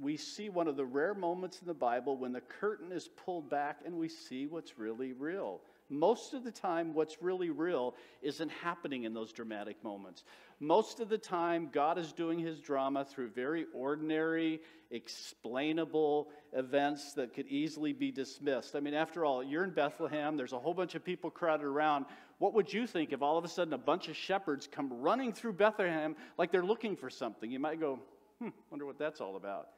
we 0.00 0.16
see 0.16 0.48
one 0.48 0.68
of 0.68 0.76
the 0.76 0.84
rare 0.84 1.14
moments 1.14 1.60
in 1.60 1.66
the 1.66 1.74
Bible 1.74 2.16
when 2.16 2.32
the 2.32 2.40
curtain 2.40 2.92
is 2.92 3.08
pulled 3.08 3.48
back 3.48 3.80
and 3.84 3.96
we 3.96 4.08
see 4.08 4.46
what's 4.46 4.78
really 4.78 5.12
real. 5.12 5.60
Most 5.90 6.34
of 6.34 6.44
the 6.44 6.50
time, 6.50 6.92
what's 6.92 7.22
really 7.22 7.48
real 7.48 7.94
isn't 8.20 8.50
happening 8.50 9.04
in 9.04 9.14
those 9.14 9.32
dramatic 9.32 9.82
moments. 9.82 10.24
Most 10.60 11.00
of 11.00 11.08
the 11.08 11.16
time, 11.16 11.70
God 11.72 11.96
is 11.98 12.12
doing 12.12 12.38
his 12.38 12.60
drama 12.60 13.06
through 13.06 13.30
very 13.30 13.64
ordinary, 13.72 14.60
explainable 14.90 16.28
events 16.52 17.14
that 17.14 17.32
could 17.32 17.46
easily 17.46 17.94
be 17.94 18.10
dismissed. 18.10 18.76
I 18.76 18.80
mean, 18.80 18.92
after 18.92 19.24
all, 19.24 19.42
you're 19.42 19.64
in 19.64 19.70
Bethlehem, 19.70 20.36
there's 20.36 20.52
a 20.52 20.58
whole 20.58 20.74
bunch 20.74 20.94
of 20.94 21.04
people 21.04 21.30
crowded 21.30 21.64
around. 21.64 22.04
What 22.38 22.52
would 22.52 22.70
you 22.72 22.86
think 22.86 23.12
if 23.12 23.22
all 23.22 23.38
of 23.38 23.44
a 23.44 23.48
sudden 23.48 23.72
a 23.72 23.78
bunch 23.78 24.08
of 24.08 24.16
shepherds 24.16 24.68
come 24.70 24.92
running 24.92 25.32
through 25.32 25.54
Bethlehem 25.54 26.16
like 26.36 26.52
they're 26.52 26.62
looking 26.62 26.96
for 26.96 27.08
something? 27.08 27.50
You 27.50 27.60
might 27.60 27.80
go, 27.80 27.98
hmm, 28.40 28.48
wonder 28.70 28.84
what 28.84 28.98
that's 28.98 29.22
all 29.22 29.36
about. 29.36 29.68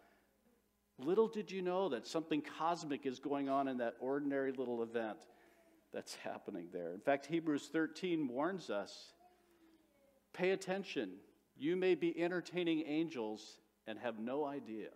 Little 0.99 1.29
did 1.29 1.51
you 1.51 1.63
know 1.63 1.89
that 1.91 2.07
something 2.07 2.43
cosmic 2.59 3.07
is 3.07 3.19
going 3.21 3.49
on 3.49 3.69
in 3.69 3.79
that 3.79 3.95
ordinary 4.01 4.53
little 4.53 4.83
event 4.83 5.19
that's 5.93 6.15
happening 6.17 6.69
there. 6.73 6.93
In 6.93 7.01
fact, 7.01 7.27
Hebrews 7.27 7.69
13 7.73 8.29
warns 8.29 8.71
us 8.71 9.13
pay 10.33 10.51
attention. 10.51 11.11
You 11.57 11.77
may 11.77 11.95
be 11.95 12.19
entertaining 12.21 12.85
angels 12.87 13.59
and 13.87 13.99
have 13.99 14.19
no 14.19 14.45
idea. 14.45 14.91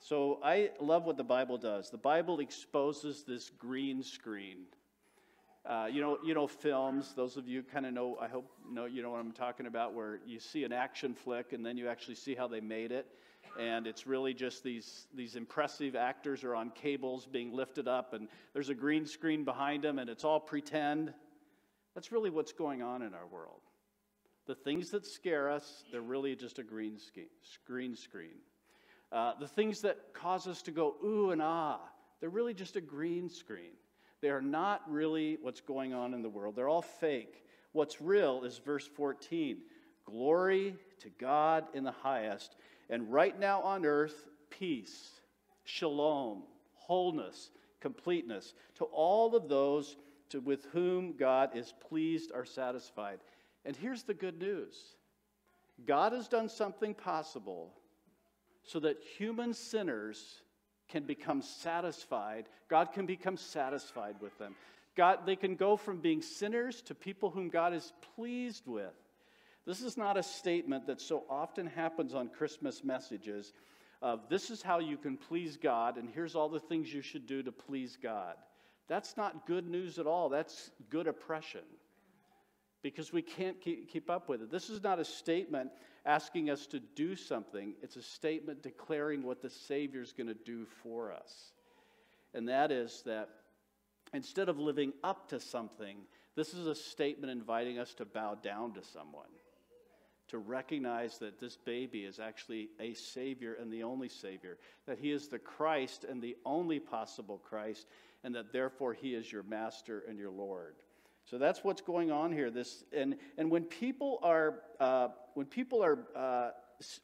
So 0.00 0.40
I 0.42 0.70
love 0.80 1.04
what 1.04 1.16
the 1.16 1.24
Bible 1.24 1.58
does. 1.58 1.90
The 1.90 1.98
Bible 1.98 2.40
exposes 2.40 3.22
this 3.22 3.50
green 3.50 4.02
screen. 4.02 4.64
Uh, 5.64 5.88
you 5.90 6.00
know, 6.00 6.18
you 6.24 6.34
know 6.34 6.46
films. 6.46 7.14
Those 7.14 7.36
of 7.36 7.46
you 7.46 7.62
kind 7.62 7.86
of 7.86 7.92
know. 7.92 8.18
I 8.20 8.28
hope 8.28 8.50
know 8.70 8.86
you 8.86 9.02
know 9.02 9.10
what 9.10 9.20
I'm 9.20 9.32
talking 9.32 9.66
about, 9.66 9.94
where 9.94 10.18
you 10.26 10.40
see 10.40 10.64
an 10.64 10.72
action 10.72 11.14
flick 11.14 11.52
and 11.52 11.64
then 11.64 11.76
you 11.76 11.88
actually 11.88 12.16
see 12.16 12.34
how 12.34 12.48
they 12.48 12.60
made 12.60 12.92
it 12.92 13.06
and 13.58 13.86
it's 13.86 14.06
really 14.06 14.34
just 14.34 14.62
these, 14.62 15.06
these 15.14 15.36
impressive 15.36 15.94
actors 15.94 16.44
are 16.44 16.54
on 16.54 16.70
cables 16.70 17.26
being 17.26 17.52
lifted 17.52 17.86
up, 17.86 18.14
and 18.14 18.28
there's 18.52 18.68
a 18.68 18.74
green 18.74 19.06
screen 19.06 19.44
behind 19.44 19.84
them, 19.84 19.98
and 19.98 20.08
it's 20.08 20.24
all 20.24 20.40
pretend. 20.40 21.12
That's 21.94 22.12
really 22.12 22.30
what's 22.30 22.52
going 22.52 22.82
on 22.82 23.02
in 23.02 23.14
our 23.14 23.26
world. 23.26 23.60
The 24.46 24.54
things 24.54 24.90
that 24.90 25.06
scare 25.06 25.50
us, 25.50 25.84
they're 25.92 26.00
really 26.00 26.34
just 26.34 26.58
a 26.58 26.62
green 26.62 26.98
screen 27.42 27.96
screen. 27.96 28.40
Uh, 29.12 29.34
the 29.38 29.46
things 29.46 29.82
that 29.82 30.14
cause 30.14 30.46
us 30.46 30.62
to 30.62 30.70
go 30.70 30.96
ooh 31.04 31.30
and 31.30 31.42
ah, 31.42 31.78
they're 32.20 32.30
really 32.30 32.54
just 32.54 32.76
a 32.76 32.80
green 32.80 33.28
screen. 33.28 33.72
They 34.22 34.30
are 34.30 34.40
not 34.40 34.82
really 34.88 35.36
what's 35.42 35.60
going 35.60 35.92
on 35.92 36.14
in 36.14 36.22
the 36.22 36.28
world. 36.30 36.56
They're 36.56 36.68
all 36.68 36.80
fake. 36.80 37.44
What's 37.72 38.00
real 38.00 38.44
is 38.44 38.58
verse 38.58 38.86
14 38.86 39.58
Glory 40.06 40.76
to 41.00 41.10
God 41.18 41.66
in 41.74 41.84
the 41.84 41.92
highest, 41.92 42.56
and 42.88 43.12
right 43.12 43.38
now 43.38 43.60
on 43.62 43.84
earth, 43.84 44.28
peace, 44.50 45.10
shalom, 45.64 46.42
wholeness, 46.74 47.50
completeness 47.80 48.54
to 48.76 48.84
all 48.84 49.36
of 49.36 49.48
those 49.48 49.96
to, 50.30 50.40
with 50.40 50.66
whom 50.72 51.14
God 51.16 51.50
is 51.54 51.74
pleased 51.88 52.30
or 52.34 52.44
satisfied. 52.44 53.18
And 53.64 53.76
here's 53.76 54.02
the 54.02 54.14
good 54.14 54.40
news 54.40 54.96
God 55.86 56.12
has 56.12 56.28
done 56.28 56.48
something 56.48 56.94
possible 56.94 57.74
so 58.64 58.78
that 58.80 59.02
human 59.18 59.54
sinners 59.54 60.41
can 60.92 61.04
become 61.04 61.42
satisfied. 61.42 62.44
God 62.68 62.92
can 62.92 63.06
become 63.06 63.36
satisfied 63.36 64.16
with 64.20 64.38
them. 64.38 64.54
God, 64.94 65.20
they 65.24 65.36
can 65.36 65.56
go 65.56 65.76
from 65.76 66.00
being 66.00 66.20
sinners 66.20 66.82
to 66.82 66.94
people 66.94 67.30
whom 67.30 67.48
God 67.48 67.72
is 67.72 67.92
pleased 68.14 68.66
with. 68.66 68.92
This 69.64 69.80
is 69.80 69.96
not 69.96 70.16
a 70.16 70.22
statement 70.22 70.86
that 70.86 71.00
so 71.00 71.24
often 71.30 71.66
happens 71.66 72.14
on 72.14 72.28
Christmas 72.28 72.84
messages 72.84 73.52
of 74.02 74.28
this 74.28 74.50
is 74.50 74.60
how 74.60 74.80
you 74.80 74.96
can 74.96 75.16
please 75.16 75.56
God, 75.56 75.96
and 75.96 76.10
here's 76.10 76.34
all 76.34 76.48
the 76.48 76.60
things 76.60 76.92
you 76.92 77.02
should 77.02 77.26
do 77.26 77.42
to 77.42 77.52
please 77.52 77.96
God. 78.02 78.34
That's 78.88 79.16
not 79.16 79.46
good 79.46 79.66
news 79.66 79.98
at 79.98 80.06
all. 80.06 80.28
That's 80.28 80.72
good 80.90 81.06
oppression 81.06 81.62
because 82.82 83.12
we 83.12 83.22
can't 83.22 83.60
keep 83.60 84.10
up 84.10 84.28
with 84.28 84.42
it. 84.42 84.50
This 84.50 84.68
is 84.68 84.82
not 84.82 84.98
a 84.98 85.04
statement 85.04 85.70
asking 86.04 86.50
us 86.50 86.66
to 86.68 86.80
do 86.80 87.14
something, 87.16 87.74
it's 87.82 87.96
a 87.96 88.02
statement 88.02 88.62
declaring 88.62 89.22
what 89.22 89.40
the 89.40 89.50
Savior's 89.50 90.12
going 90.12 90.28
to 90.28 90.34
do 90.34 90.66
for 90.82 91.12
us. 91.12 91.52
And 92.34 92.48
that 92.48 92.72
is 92.72 93.02
that 93.06 93.28
instead 94.12 94.48
of 94.48 94.58
living 94.58 94.92
up 95.04 95.28
to 95.28 95.40
something, 95.40 95.98
this 96.34 96.54
is 96.54 96.66
a 96.66 96.74
statement 96.74 97.30
inviting 97.30 97.78
us 97.78 97.94
to 97.94 98.04
bow 98.04 98.34
down 98.34 98.72
to 98.74 98.82
someone 98.82 99.28
to 100.32 100.38
recognize 100.38 101.18
that 101.18 101.38
this 101.38 101.58
baby 101.58 102.04
is 102.04 102.18
actually 102.18 102.70
a 102.80 102.94
Savior 102.94 103.58
and 103.60 103.70
the 103.70 103.82
only 103.82 104.08
Savior, 104.08 104.56
that 104.86 104.98
He 104.98 105.12
is 105.12 105.28
the 105.28 105.38
Christ 105.38 106.04
and 106.08 106.22
the 106.22 106.38
only 106.46 106.80
possible 106.80 107.36
Christ, 107.36 107.86
and 108.24 108.34
that 108.34 108.50
therefore 108.50 108.94
He 108.94 109.14
is 109.14 109.30
your 109.30 109.42
Master 109.42 110.04
and 110.08 110.18
your 110.18 110.30
Lord. 110.30 110.76
So 111.26 111.36
that's 111.36 111.62
what's 111.62 111.82
going 111.82 112.10
on 112.10 112.32
here. 112.32 112.50
This 112.50 112.82
and 112.96 113.16
and 113.36 113.50
when 113.50 113.64
people 113.64 114.20
are 114.22 114.60
uh, 114.80 115.08
when 115.34 115.46
people 115.46 115.82
are 115.82 115.98
uh, 116.14 116.50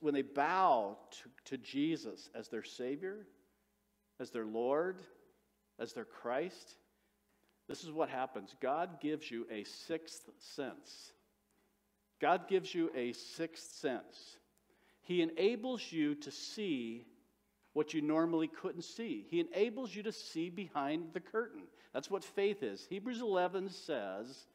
when 0.00 0.14
they 0.14 0.22
bow 0.22 0.96
to, 1.10 1.56
to 1.56 1.58
Jesus 1.58 2.30
as 2.34 2.48
their 2.48 2.64
Savior, 2.64 3.26
as 4.18 4.30
their 4.30 4.44
Lord, 4.44 5.02
as 5.78 5.92
their 5.92 6.04
Christ, 6.04 6.76
this 7.68 7.84
is 7.84 7.92
what 7.92 8.08
happens. 8.08 8.54
God 8.60 9.00
gives 9.00 9.30
you 9.30 9.46
a 9.50 9.64
sixth 9.64 10.28
sense 10.38 11.12
God 12.20 12.48
gives 12.48 12.74
you 12.74 12.90
a 12.94 13.12
sixth 13.12 13.72
sense. 13.72 14.38
He 15.02 15.22
enables 15.22 15.92
you 15.92 16.14
to 16.16 16.30
see 16.30 17.06
what 17.72 17.94
you 17.94 18.02
normally 18.02 18.48
couldn't 18.48 18.82
see. 18.82 19.26
He 19.30 19.40
enables 19.40 19.94
you 19.94 20.02
to 20.02 20.12
see 20.12 20.50
behind 20.50 21.12
the 21.12 21.20
curtain. 21.20 21.62
That's 21.94 22.10
what 22.10 22.24
faith 22.24 22.62
is. 22.62 22.86
Hebrews 22.90 23.20
11 23.20 23.70
says 23.70 24.46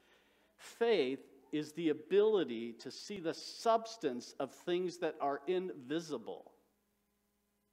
faith 0.57 1.21
is 1.53 1.71
the 1.73 1.89
ability 1.89 2.73
to 2.79 2.91
see 2.91 3.19
the 3.19 3.33
substance 3.33 4.33
of 4.39 4.51
things 4.51 4.97
that 4.97 5.15
are 5.21 5.39
invisible. 5.47 6.51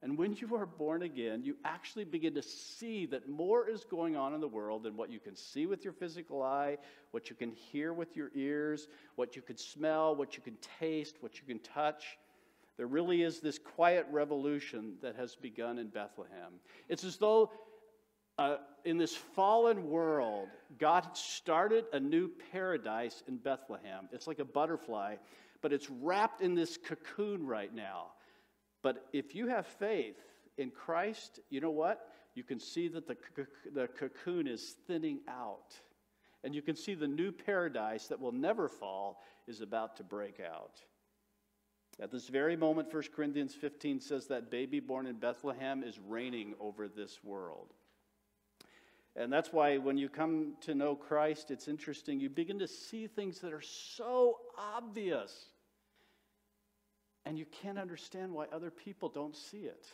And 0.02 0.16
when 0.16 0.34
you 0.34 0.54
are 0.54 0.66
born 0.66 1.02
again, 1.02 1.42
you 1.42 1.56
actually 1.64 2.04
begin 2.04 2.34
to 2.34 2.42
see 2.42 3.06
that 3.06 3.28
more 3.28 3.68
is 3.68 3.84
going 3.84 4.16
on 4.16 4.32
in 4.34 4.40
the 4.40 4.48
world 4.48 4.82
than 4.82 4.96
what 4.96 5.10
you 5.10 5.18
can 5.18 5.36
see 5.36 5.66
with 5.66 5.82
your 5.84 5.92
physical 5.92 6.42
eye, 6.42 6.78
what 7.10 7.28
you 7.28 7.36
can 7.36 7.52
hear 7.52 7.92
with 7.92 8.16
your 8.16 8.30
ears, 8.34 8.88
what 9.16 9.34
you 9.36 9.42
can 9.42 9.56
smell, 9.58 10.14
what 10.14 10.36
you 10.36 10.42
can 10.42 10.56
taste, 10.78 11.16
what 11.20 11.38
you 11.38 11.46
can 11.46 11.58
touch. 11.58 12.18
There 12.78 12.86
really 12.86 13.22
is 13.22 13.40
this 13.40 13.58
quiet 13.58 14.06
revolution 14.10 14.94
that 15.02 15.16
has 15.16 15.36
begun 15.36 15.78
in 15.78 15.88
Bethlehem. 15.88 16.54
It's 16.88 17.04
as 17.04 17.18
though 17.18 17.50
uh, 18.40 18.56
in 18.84 18.98
this 18.98 19.14
fallen 19.14 19.90
world, 19.90 20.48
God 20.78 21.16
started 21.16 21.84
a 21.92 22.00
new 22.00 22.30
paradise 22.52 23.22
in 23.28 23.36
Bethlehem. 23.36 24.08
It's 24.12 24.26
like 24.26 24.38
a 24.38 24.44
butterfly, 24.44 25.16
but 25.62 25.72
it's 25.72 25.90
wrapped 25.90 26.40
in 26.40 26.54
this 26.54 26.76
cocoon 26.76 27.46
right 27.46 27.72
now. 27.74 28.06
But 28.82 29.06
if 29.12 29.34
you 29.34 29.48
have 29.48 29.66
faith 29.66 30.16
in 30.56 30.70
Christ, 30.70 31.40
you 31.50 31.60
know 31.60 31.70
what? 31.70 32.10
you 32.34 32.44
can 32.44 32.60
see 32.60 32.88
that 32.88 33.06
the, 33.06 33.16
the 33.74 33.88
cocoon 33.88 34.46
is 34.46 34.76
thinning 34.86 35.20
out. 35.28 35.74
And 36.44 36.54
you 36.54 36.62
can 36.62 36.76
see 36.76 36.94
the 36.94 37.08
new 37.08 37.32
paradise 37.32 38.06
that 38.06 38.20
will 38.20 38.32
never 38.32 38.68
fall 38.68 39.22
is 39.46 39.60
about 39.60 39.96
to 39.96 40.04
break 40.04 40.40
out. 40.40 40.80
At 42.00 42.10
this 42.10 42.28
very 42.28 42.56
moment, 42.56 42.92
1 42.92 43.02
Corinthians 43.14 43.54
15 43.54 44.00
says 44.00 44.26
that 44.28 44.50
baby 44.50 44.80
born 44.80 45.06
in 45.06 45.16
Bethlehem 45.16 45.82
is 45.82 45.98
reigning 45.98 46.54
over 46.58 46.88
this 46.88 47.18
world. 47.22 47.74
And 49.16 49.32
that's 49.32 49.52
why 49.52 49.76
when 49.78 49.98
you 49.98 50.08
come 50.08 50.54
to 50.62 50.74
know 50.74 50.94
Christ, 50.94 51.50
it's 51.50 51.68
interesting. 51.68 52.20
You 52.20 52.30
begin 52.30 52.58
to 52.60 52.68
see 52.68 53.06
things 53.06 53.40
that 53.40 53.52
are 53.52 53.60
so 53.60 54.38
obvious. 54.56 55.32
And 57.26 57.38
you 57.38 57.44
can't 57.62 57.78
understand 57.78 58.32
why 58.32 58.46
other 58.52 58.70
people 58.70 59.08
don't 59.08 59.36
see 59.36 59.58
it. 59.58 59.86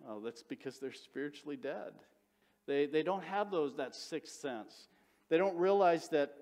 Well, 0.00 0.20
that's 0.20 0.42
because 0.42 0.78
they're 0.78 0.92
spiritually 0.92 1.56
dead. 1.56 1.92
They, 2.66 2.86
they 2.86 3.02
don't 3.02 3.24
have 3.24 3.50
those 3.50 3.76
that 3.76 3.94
sixth 3.94 4.40
sense. 4.40 4.88
They 5.28 5.38
don't 5.38 5.56
realize 5.56 6.08
that 6.08 6.34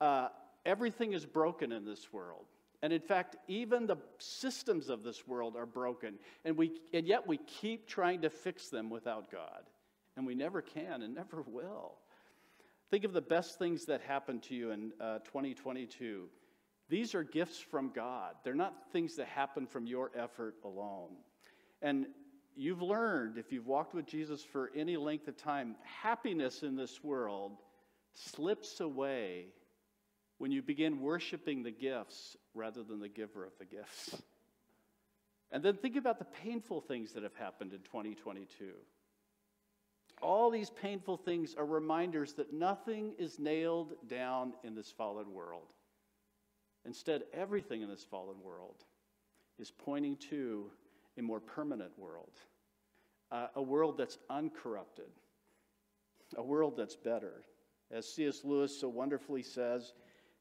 uh, 0.00 0.28
everything 0.64 1.12
is 1.12 1.26
broken 1.26 1.72
in 1.72 1.84
this 1.84 2.12
world. 2.12 2.46
And 2.82 2.92
in 2.92 3.00
fact, 3.00 3.36
even 3.48 3.86
the 3.86 3.96
systems 4.18 4.88
of 4.88 5.02
this 5.02 5.26
world 5.26 5.56
are 5.56 5.66
broken. 5.66 6.14
And, 6.44 6.56
we, 6.56 6.72
and 6.92 7.06
yet 7.06 7.26
we 7.26 7.38
keep 7.38 7.88
trying 7.88 8.22
to 8.22 8.30
fix 8.30 8.68
them 8.68 8.90
without 8.90 9.30
God. 9.30 9.64
And 10.16 10.26
we 10.26 10.34
never 10.34 10.62
can 10.62 11.02
and 11.02 11.14
never 11.14 11.42
will. 11.46 11.94
Think 12.90 13.04
of 13.04 13.12
the 13.12 13.20
best 13.20 13.58
things 13.58 13.84
that 13.86 14.00
happened 14.00 14.42
to 14.44 14.54
you 14.54 14.70
in 14.70 14.92
uh, 15.00 15.18
2022. 15.20 16.28
These 16.88 17.14
are 17.14 17.24
gifts 17.24 17.58
from 17.58 17.90
God. 17.94 18.34
They're 18.44 18.54
not 18.54 18.92
things 18.92 19.16
that 19.16 19.26
happen 19.26 19.66
from 19.66 19.86
your 19.86 20.12
effort 20.16 20.54
alone. 20.64 21.16
And 21.82 22.06
you've 22.54 22.82
learned, 22.82 23.38
if 23.38 23.52
you've 23.52 23.66
walked 23.66 23.94
with 23.94 24.06
Jesus 24.06 24.44
for 24.44 24.70
any 24.74 24.96
length 24.96 25.26
of 25.26 25.36
time, 25.36 25.74
happiness 25.82 26.62
in 26.62 26.76
this 26.76 27.02
world 27.02 27.58
slips 28.14 28.80
away 28.80 29.46
when 30.38 30.52
you 30.52 30.62
begin 30.62 31.00
worshiping 31.00 31.62
the 31.62 31.70
gifts 31.70 32.36
rather 32.54 32.82
than 32.82 33.00
the 33.00 33.08
giver 33.08 33.44
of 33.44 33.52
the 33.58 33.64
gifts. 33.64 34.22
And 35.50 35.62
then 35.62 35.76
think 35.76 35.96
about 35.96 36.18
the 36.18 36.24
painful 36.24 36.80
things 36.80 37.12
that 37.12 37.22
have 37.22 37.34
happened 37.34 37.72
in 37.72 37.80
2022. 37.80 38.72
All 40.22 40.50
these 40.50 40.70
painful 40.70 41.18
things 41.18 41.54
are 41.54 41.66
reminders 41.66 42.32
that 42.34 42.52
nothing 42.52 43.14
is 43.18 43.38
nailed 43.38 43.94
down 44.08 44.54
in 44.64 44.74
this 44.74 44.90
fallen 44.90 45.32
world. 45.32 45.72
Instead, 46.84 47.24
everything 47.34 47.82
in 47.82 47.88
this 47.88 48.04
fallen 48.04 48.40
world 48.42 48.84
is 49.58 49.70
pointing 49.70 50.16
to 50.16 50.70
a 51.18 51.22
more 51.22 51.40
permanent 51.40 51.98
world, 51.98 52.32
uh, 53.30 53.48
a 53.56 53.62
world 53.62 53.98
that's 53.98 54.18
uncorrupted, 54.30 55.10
a 56.36 56.42
world 56.42 56.76
that's 56.76 56.96
better. 56.96 57.42
As 57.90 58.12
C.S. 58.12 58.42
Lewis 58.44 58.78
so 58.78 58.88
wonderfully 58.88 59.42
says, 59.42 59.92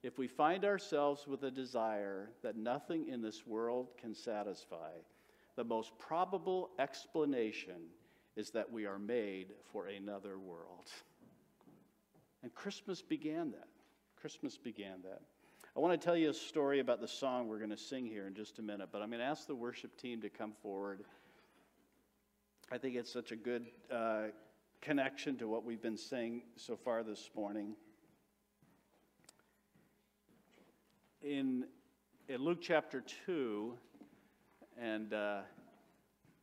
if 0.03 0.17
we 0.17 0.27
find 0.27 0.65
ourselves 0.65 1.27
with 1.27 1.43
a 1.43 1.51
desire 1.51 2.29
that 2.43 2.57
nothing 2.57 3.07
in 3.07 3.21
this 3.21 3.47
world 3.47 3.89
can 3.99 4.13
satisfy, 4.13 4.91
the 5.55 5.63
most 5.63 5.97
probable 5.97 6.69
explanation 6.79 7.89
is 8.35 8.51
that 8.51 8.71
we 8.71 8.85
are 8.85 8.99
made 8.99 9.53
for 9.71 9.87
another 9.87 10.37
world. 10.37 10.89
And 12.43 12.53
Christmas 12.53 13.01
began 13.01 13.51
that. 13.51 13.67
Christmas 14.19 14.57
began 14.57 15.01
that. 15.03 15.21
I 15.75 15.79
want 15.79 15.99
to 15.99 16.05
tell 16.05 16.15
you 16.15 16.29
a 16.29 16.33
story 16.33 16.79
about 16.79 17.01
the 17.01 17.07
song 17.07 17.47
we're 17.47 17.57
going 17.57 17.69
to 17.69 17.77
sing 17.77 18.05
here 18.05 18.27
in 18.27 18.33
just 18.33 18.59
a 18.59 18.61
minute, 18.61 18.89
but 18.91 19.01
I'm 19.01 19.09
going 19.09 19.19
to 19.19 19.25
ask 19.25 19.47
the 19.47 19.55
worship 19.55 19.97
team 19.97 20.21
to 20.21 20.29
come 20.29 20.53
forward. 20.61 21.03
I 22.71 22.77
think 22.77 22.95
it's 22.95 23.11
such 23.11 23.31
a 23.31 23.35
good 23.35 23.65
uh, 23.91 24.23
connection 24.81 25.37
to 25.37 25.47
what 25.47 25.65
we've 25.65 25.81
been 25.81 25.97
saying 25.97 26.43
so 26.55 26.75
far 26.75 27.03
this 27.03 27.29
morning. 27.35 27.75
In, 31.21 31.65
in 32.29 32.41
Luke 32.41 32.59
chapter 32.61 33.03
2, 33.25 33.73
and 34.79 35.13
uh, 35.13 35.39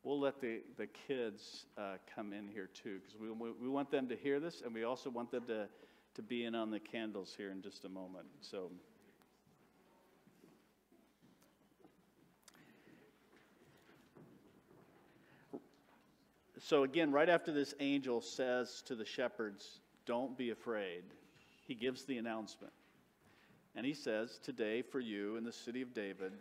we'll 0.03 0.21
let 0.21 0.41
the, 0.41 0.61
the 0.77 0.87
kids 0.87 1.67
uh, 1.79 1.95
come 2.15 2.33
in 2.33 2.49
here 2.49 2.69
too, 2.73 2.99
because 2.99 3.19
we, 3.19 3.31
we 3.31 3.69
want 3.69 3.91
them 3.91 4.09
to 4.09 4.17
hear 4.17 4.41
this, 4.41 4.63
and 4.65 4.75
we 4.75 4.85
also 4.85 5.11
want 5.11 5.31
them 5.31 5.45
to, 5.47 5.69
to 6.15 6.23
be 6.23 6.45
in 6.45 6.55
on 6.55 6.71
the 6.71 6.81
candles 6.81 7.35
here 7.37 7.51
in 7.51 7.63
just 7.63 7.85
a 7.85 7.89
moment. 7.89 8.27
So. 8.41 8.71
So, 16.65 16.85
again, 16.85 17.11
right 17.11 17.29
after 17.29 17.53
this 17.53 17.75
angel 17.81 18.21
says 18.21 18.85
to 18.87 18.95
the 18.95 19.05
shepherds, 19.05 19.81
Don't 20.07 20.39
be 20.39 20.51
afraid, 20.51 21.03
he 21.67 21.75
gives 21.75 22.05
the 22.05 22.19
announcement. 22.19 22.73
And 23.75 23.85
he 23.85 23.95
says, 23.95 24.39
Today 24.45 24.81
for 24.81 25.01
you 25.01 25.37
in 25.37 25.43
the 25.43 25.53
city 25.53 25.83
of 25.83 25.93
David 25.93 26.33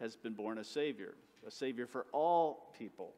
has 0.00 0.16
been 0.16 0.32
born 0.32 0.56
a 0.56 0.64
Savior 0.64 1.14
a 1.46 1.50
Savior 1.50 1.86
for 1.86 2.06
all 2.12 2.72
people. 2.76 3.14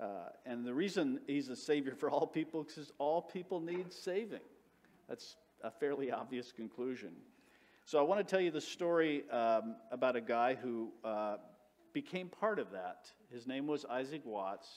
Uh, 0.00 0.30
and 0.46 0.64
the 0.64 0.74
reason 0.74 1.20
he's 1.26 1.48
a 1.48 1.56
Savior 1.56 1.94
for 1.94 2.10
all 2.10 2.26
people 2.26 2.66
is 2.76 2.90
all 2.98 3.22
people 3.22 3.60
need 3.60 3.92
saving. 3.92 4.40
That's 5.08 5.36
a 5.62 5.70
fairly 5.70 6.10
obvious 6.10 6.52
conclusion. 6.52 7.12
So 7.84 7.98
I 7.98 8.02
want 8.02 8.26
to 8.26 8.30
tell 8.30 8.40
you 8.40 8.50
the 8.50 8.60
story 8.60 9.28
um, 9.30 9.76
about 9.90 10.16
a 10.16 10.20
guy 10.20 10.54
who 10.54 10.92
uh, 11.04 11.36
became 11.92 12.28
part 12.28 12.58
of 12.58 12.70
that. 12.72 13.10
His 13.32 13.46
name 13.46 13.66
was 13.66 13.84
Isaac 13.84 14.22
Watts. 14.24 14.68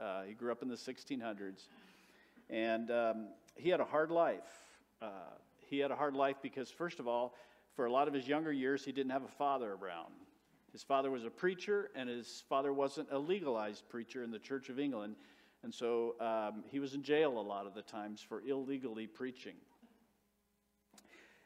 Uh, 0.00 0.22
he 0.22 0.34
grew 0.34 0.50
up 0.50 0.62
in 0.62 0.68
the 0.68 0.76
1600s. 0.76 1.68
And 2.50 2.90
um, 2.90 3.28
he 3.54 3.68
had 3.68 3.80
a 3.80 3.84
hard 3.84 4.10
life. 4.10 4.42
Uh, 5.00 5.08
he 5.68 5.78
had 5.78 5.90
a 5.90 5.96
hard 5.96 6.14
life 6.14 6.36
because, 6.42 6.70
first 6.70 7.00
of 7.00 7.08
all, 7.08 7.34
for 7.74 7.86
a 7.86 7.92
lot 7.92 8.08
of 8.08 8.14
his 8.14 8.26
younger 8.28 8.52
years, 8.52 8.84
he 8.84 8.92
didn't 8.92 9.12
have 9.12 9.24
a 9.24 9.28
father 9.28 9.76
around. 9.80 10.12
His 10.74 10.82
father 10.82 11.08
was 11.08 11.24
a 11.24 11.30
preacher, 11.30 11.92
and 11.94 12.08
his 12.08 12.42
father 12.48 12.72
wasn't 12.72 13.06
a 13.12 13.18
legalized 13.18 13.88
preacher 13.88 14.24
in 14.24 14.32
the 14.32 14.40
Church 14.40 14.70
of 14.70 14.80
England. 14.80 15.14
And 15.62 15.72
so 15.72 16.16
um, 16.18 16.64
he 16.68 16.80
was 16.80 16.94
in 16.94 17.04
jail 17.04 17.38
a 17.38 17.40
lot 17.40 17.68
of 17.68 17.74
the 17.74 17.82
times 17.82 18.20
for 18.20 18.42
illegally 18.42 19.06
preaching. 19.06 19.54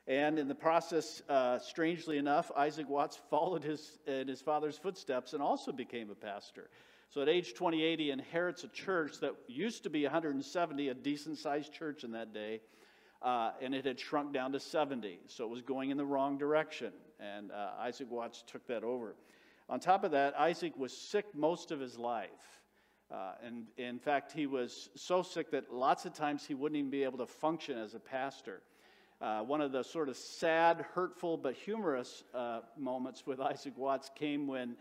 And 0.06 0.38
in 0.38 0.48
the 0.48 0.54
process, 0.54 1.20
uh, 1.28 1.58
strangely 1.58 2.16
enough, 2.16 2.50
Isaac 2.56 2.88
Watts 2.88 3.20
followed 3.30 3.62
his, 3.62 3.98
in 4.06 4.28
his 4.28 4.40
father's 4.40 4.78
footsteps 4.78 5.34
and 5.34 5.42
also 5.42 5.72
became 5.72 6.08
a 6.08 6.14
pastor. 6.14 6.70
So 7.10 7.20
at 7.20 7.28
age 7.28 7.52
28, 7.52 8.00
he 8.00 8.10
inherits 8.10 8.64
a 8.64 8.68
church 8.68 9.20
that 9.20 9.34
used 9.46 9.82
to 9.82 9.90
be 9.90 10.04
170, 10.04 10.88
a 10.88 10.94
decent 10.94 11.36
sized 11.36 11.74
church 11.74 12.02
in 12.02 12.12
that 12.12 12.32
day, 12.32 12.62
uh, 13.20 13.50
and 13.60 13.74
it 13.74 13.84
had 13.84 14.00
shrunk 14.00 14.32
down 14.32 14.52
to 14.52 14.60
70. 14.60 15.20
So 15.26 15.44
it 15.44 15.50
was 15.50 15.60
going 15.60 15.90
in 15.90 15.98
the 15.98 16.06
wrong 16.06 16.38
direction 16.38 16.94
and 17.20 17.50
uh, 17.50 17.70
Isaac 17.80 18.10
Watts 18.10 18.44
took 18.46 18.66
that 18.66 18.84
over. 18.84 19.14
On 19.68 19.78
top 19.78 20.04
of 20.04 20.10
that, 20.12 20.38
Isaac 20.38 20.76
was 20.76 20.96
sick 20.96 21.26
most 21.34 21.70
of 21.70 21.80
his 21.80 21.98
life. 21.98 22.60
Uh, 23.10 23.32
and 23.44 23.64
in 23.76 23.98
fact, 23.98 24.32
he 24.32 24.46
was 24.46 24.90
so 24.94 25.22
sick 25.22 25.50
that 25.50 25.72
lots 25.72 26.04
of 26.04 26.12
times 26.12 26.44
he 26.44 26.54
wouldn't 26.54 26.78
even 26.78 26.90
be 26.90 27.04
able 27.04 27.18
to 27.18 27.26
function 27.26 27.78
as 27.78 27.94
a 27.94 28.00
pastor. 28.00 28.62
Uh, 29.20 29.40
one 29.40 29.60
of 29.60 29.72
the 29.72 29.82
sort 29.82 30.08
of 30.08 30.16
sad, 30.16 30.84
hurtful, 30.94 31.36
but 31.36 31.54
humorous 31.54 32.22
uh, 32.34 32.60
moments 32.76 33.26
with 33.26 33.40
Isaac 33.40 33.76
Watts 33.76 34.10
came 34.14 34.46
when 34.46 34.76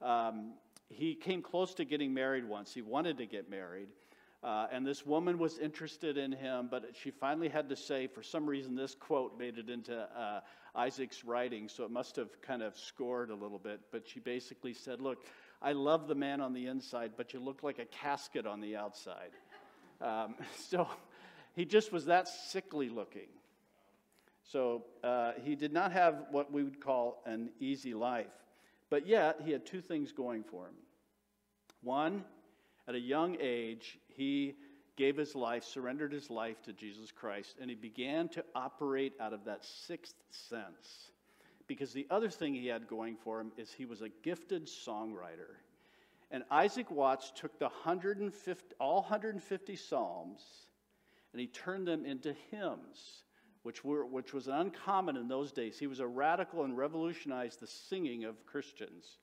um, 0.00 0.54
he 0.88 1.14
came 1.14 1.42
close 1.42 1.74
to 1.74 1.84
getting 1.84 2.14
married 2.14 2.44
once. 2.44 2.72
He 2.72 2.82
wanted 2.82 3.18
to 3.18 3.26
get 3.26 3.50
married. 3.50 3.88
Uh, 4.42 4.66
and 4.72 4.84
this 4.84 5.06
woman 5.06 5.38
was 5.38 5.58
interested 5.58 6.18
in 6.18 6.32
him, 6.32 6.68
but 6.68 6.84
she 7.00 7.10
finally 7.10 7.48
had 7.48 7.68
to 7.68 7.76
say, 7.76 8.08
for 8.08 8.24
some 8.24 8.44
reason, 8.44 8.74
this 8.74 8.94
quote 8.94 9.38
made 9.38 9.56
it 9.56 9.70
into 9.70 9.96
uh, 9.96 10.40
Isaac's 10.74 11.24
writing, 11.24 11.68
so 11.68 11.84
it 11.84 11.92
must 11.92 12.16
have 12.16 12.40
kind 12.42 12.60
of 12.60 12.76
scored 12.76 13.30
a 13.30 13.34
little 13.34 13.60
bit. 13.60 13.80
But 13.92 14.08
she 14.08 14.18
basically 14.18 14.74
said, 14.74 15.00
Look, 15.00 15.24
I 15.60 15.72
love 15.72 16.08
the 16.08 16.16
man 16.16 16.40
on 16.40 16.52
the 16.52 16.66
inside, 16.66 17.12
but 17.16 17.32
you 17.32 17.38
look 17.38 17.62
like 17.62 17.78
a 17.78 17.84
casket 17.84 18.46
on 18.46 18.60
the 18.60 18.76
outside. 18.76 19.30
Um, 20.00 20.34
so 20.56 20.88
he 21.54 21.64
just 21.64 21.92
was 21.92 22.06
that 22.06 22.26
sickly 22.26 22.88
looking. 22.88 23.28
So 24.42 24.82
uh, 25.04 25.34
he 25.44 25.54
did 25.54 25.72
not 25.72 25.92
have 25.92 26.24
what 26.32 26.52
we 26.52 26.64
would 26.64 26.80
call 26.80 27.22
an 27.24 27.50
easy 27.60 27.94
life. 27.94 28.26
But 28.90 29.06
yet, 29.06 29.42
he 29.44 29.52
had 29.52 29.64
two 29.64 29.80
things 29.80 30.10
going 30.10 30.42
for 30.42 30.66
him. 30.66 30.74
One, 31.82 32.24
at 32.88 32.94
a 32.94 33.00
young 33.00 33.36
age, 33.40 33.98
he 34.16 34.54
gave 34.96 35.16
his 35.16 35.34
life, 35.34 35.64
surrendered 35.64 36.12
his 36.12 36.30
life 36.30 36.62
to 36.62 36.72
Jesus 36.72 37.10
Christ, 37.10 37.56
and 37.60 37.70
he 37.70 37.76
began 37.76 38.28
to 38.30 38.44
operate 38.54 39.14
out 39.20 39.32
of 39.32 39.44
that 39.44 39.64
sixth 39.64 40.16
sense. 40.30 41.10
Because 41.66 41.92
the 41.92 42.06
other 42.10 42.28
thing 42.28 42.54
he 42.54 42.66
had 42.66 42.88
going 42.88 43.16
for 43.16 43.40
him 43.40 43.52
is 43.56 43.72
he 43.72 43.86
was 43.86 44.02
a 44.02 44.10
gifted 44.22 44.66
songwriter. 44.66 45.56
And 46.30 46.44
Isaac 46.50 46.90
Watts 46.90 47.32
took 47.34 47.58
the 47.58 47.66
150, 47.66 48.74
all 48.78 49.00
150 49.02 49.76
Psalms 49.76 50.42
and 51.32 51.40
he 51.40 51.46
turned 51.46 51.86
them 51.86 52.04
into 52.04 52.34
hymns, 52.50 53.24
which, 53.62 53.84
were, 53.84 54.04
which 54.04 54.32
was 54.32 54.48
uncommon 54.48 55.16
in 55.16 55.28
those 55.28 55.52
days. 55.52 55.78
He 55.78 55.86
was 55.86 56.00
a 56.00 56.06
radical 56.06 56.64
and 56.64 56.76
revolutionized 56.76 57.60
the 57.60 57.66
singing 57.66 58.24
of 58.24 58.44
Christians. 58.46 59.18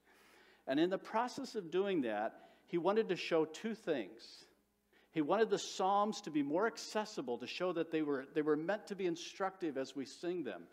And 0.67 0.80
in 0.80 0.89
the 0.89 0.97
process 0.97 1.56
of 1.56 1.71
doing 1.71 2.02
that, 2.02 2.49
he 2.65 2.78
wanted 2.78 3.10
to 3.10 3.15
show 3.15 3.45
two 3.45 3.75
things. 3.75 4.45
He 5.12 5.22
wanted 5.22 5.50
the 5.50 5.58
Psalms 5.58 6.22
to 6.22 6.32
be 6.32 6.43
more 6.43 6.67
accessible, 6.67 7.38
to 7.39 7.48
show 7.48 7.74
that 7.74 7.91
they 7.91 8.02
were, 8.02 8.26
they 8.34 8.41
were 8.41 8.56
meant 8.56 8.88
to 8.88 8.95
be 8.95 9.08
instructive 9.08 9.78
as 9.78 9.95
we 9.95 10.06
sing 10.06 10.43
them. 10.43 10.63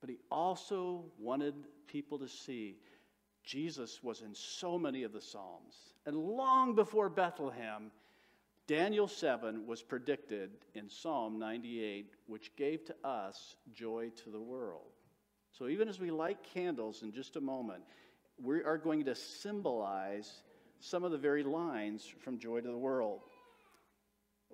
But 0.00 0.10
he 0.10 0.18
also 0.30 1.04
wanted 1.18 1.54
people 1.86 2.18
to 2.18 2.28
see 2.28 2.76
Jesus 3.42 4.02
was 4.02 4.22
in 4.22 4.34
so 4.34 4.78
many 4.78 5.02
of 5.02 5.12
the 5.12 5.20
Psalms. 5.20 5.76
And 6.06 6.16
long 6.16 6.74
before 6.74 7.08
Bethlehem, 7.08 7.90
Daniel 8.66 9.08
7 9.08 9.66
was 9.66 9.82
predicted 9.82 10.50
in 10.74 10.88
Psalm 10.88 11.38
98, 11.38 12.12
which 12.26 12.56
gave 12.56 12.84
to 12.86 12.94
us 13.04 13.56
joy 13.74 14.10
to 14.24 14.30
the 14.30 14.40
world. 14.40 14.92
So 15.52 15.68
even 15.68 15.88
as 15.88 16.00
we 16.00 16.10
light 16.10 16.38
candles 16.54 17.02
in 17.02 17.12
just 17.12 17.36
a 17.36 17.40
moment, 17.40 17.82
we 18.42 18.62
are 18.62 18.78
going 18.78 19.04
to 19.04 19.14
symbolize 19.14 20.42
some 20.80 21.04
of 21.04 21.12
the 21.12 21.18
very 21.18 21.42
lines 21.42 22.10
from 22.20 22.38
Joy 22.38 22.60
to 22.60 22.68
the 22.68 22.76
World. 22.76 23.20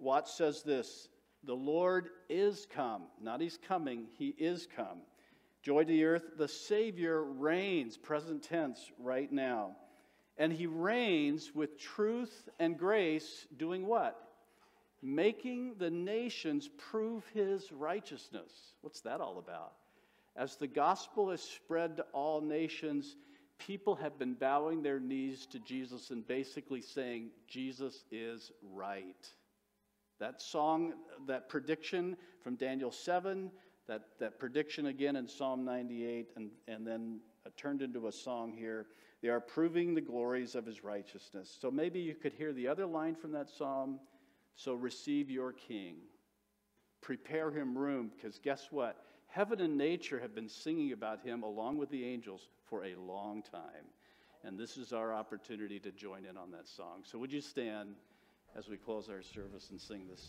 Watts 0.01 0.35
says 0.35 0.63
this 0.63 1.09
The 1.45 1.55
Lord 1.55 2.09
is 2.29 2.67
come, 2.75 3.03
not 3.21 3.41
He's 3.41 3.59
coming, 3.69 4.07
He 4.19 4.29
is 4.39 4.67
come. 4.75 5.01
Joy 5.63 5.85
to 5.85 5.89
the 5.89 6.05
earth, 6.05 6.25
the 6.39 6.49
Savior 6.49 7.23
reigns, 7.23 7.99
present 7.99 8.43
tense, 8.43 8.91
right 8.99 9.31
now. 9.31 9.77
And 10.39 10.53
He 10.53 10.67
reigns 10.67 11.55
with 11.55 11.79
truth 11.79 12.49
and 12.59 12.79
grace, 12.79 13.47
doing 13.59 13.87
what? 13.87 14.17
Making 15.03 15.75
the 15.79 15.91
nations 15.91 16.69
prove 16.79 17.25
His 17.35 17.71
righteousness. 17.73 18.53
What's 18.81 19.03
that 19.03 19.21
all 19.21 19.39
about? 19.39 19.73
As 20.35 20.57
the 20.57 20.67
gospel 20.67 21.31
is 21.31 21.43
spread 21.43 21.99
to 21.99 22.07
all 22.13 22.41
nations, 22.41 23.17
people 23.59 23.95
have 23.97 24.19
been 24.19 24.35
bowing 24.35 24.83
their 24.83 25.01
knees 25.01 25.47
to 25.47 25.59
Jesus 25.59 26.11
and 26.11 26.27
basically 26.27 26.81
saying, 26.81 27.31
Jesus 27.47 28.05
is 28.11 28.51
right. 28.73 29.29
That 30.21 30.41
song, 30.41 30.93
that 31.27 31.49
prediction 31.49 32.17
from 32.43 32.57
Daniel 32.57 32.93
7, 32.93 33.51
that, 33.89 34.03
that 34.21 34.39
prediction 34.39 34.87
again 34.87 35.17
in 35.17 35.27
Psalm 35.27 35.65
98, 35.65 36.29
and, 36.37 36.51
and 36.69 36.87
then 36.87 37.21
uh, 37.47 37.51
turned 37.57 37.83
into 37.83 38.07
a 38.07 38.13
song 38.13 38.53
here. 38.53 38.87
They 39.23 39.29
are 39.29 39.41
proving 39.41 39.95
the 39.95 40.01
glories 40.01 40.55
of 40.55 40.67
his 40.67 40.85
righteousness. 40.85 41.57
So 41.61 41.71
maybe 41.71 42.01
you 42.01 42.15
could 42.15 42.33
hear 42.33 42.53
the 42.53 42.69
other 42.69 42.87
line 42.87 43.15
from 43.15 43.33
that 43.33 43.51
psalm. 43.51 43.99
So 44.57 44.75
receive 44.75 45.31
your 45.31 45.53
king. 45.53 45.97
Prepare 47.01 47.51
him 47.51 47.77
room, 47.77 48.11
because 48.15 48.39
guess 48.39 48.69
what? 48.71 49.03
Heaven 49.27 49.61
and 49.61 49.79
nature 49.79 50.21
have 50.21 50.35
been 50.35 50.49
singing 50.49 50.93
about 50.93 51.25
him 51.25 51.43
along 51.43 51.79
with 51.79 51.89
the 51.91 52.05
angels 52.05 52.49
for 52.67 52.85
a 52.85 52.95
long 52.95 53.43
time. 53.43 53.87
And 54.45 54.59
this 54.59 54.77
is 54.77 54.93
our 54.93 55.15
opportunity 55.15 55.79
to 55.81 55.93
join 55.93 56.25
in 56.25 56.37
on 56.37 56.51
that 56.51 56.69
song. 56.69 57.03
So 57.05 57.19
would 57.19 57.33
you 57.33 57.41
stand 57.41 57.95
as 58.57 58.69
we 58.69 58.77
close 58.77 59.09
our 59.09 59.23
service 59.23 59.69
and 59.71 59.81
sing 59.81 60.03
this 60.09 60.21
song? 60.21 60.29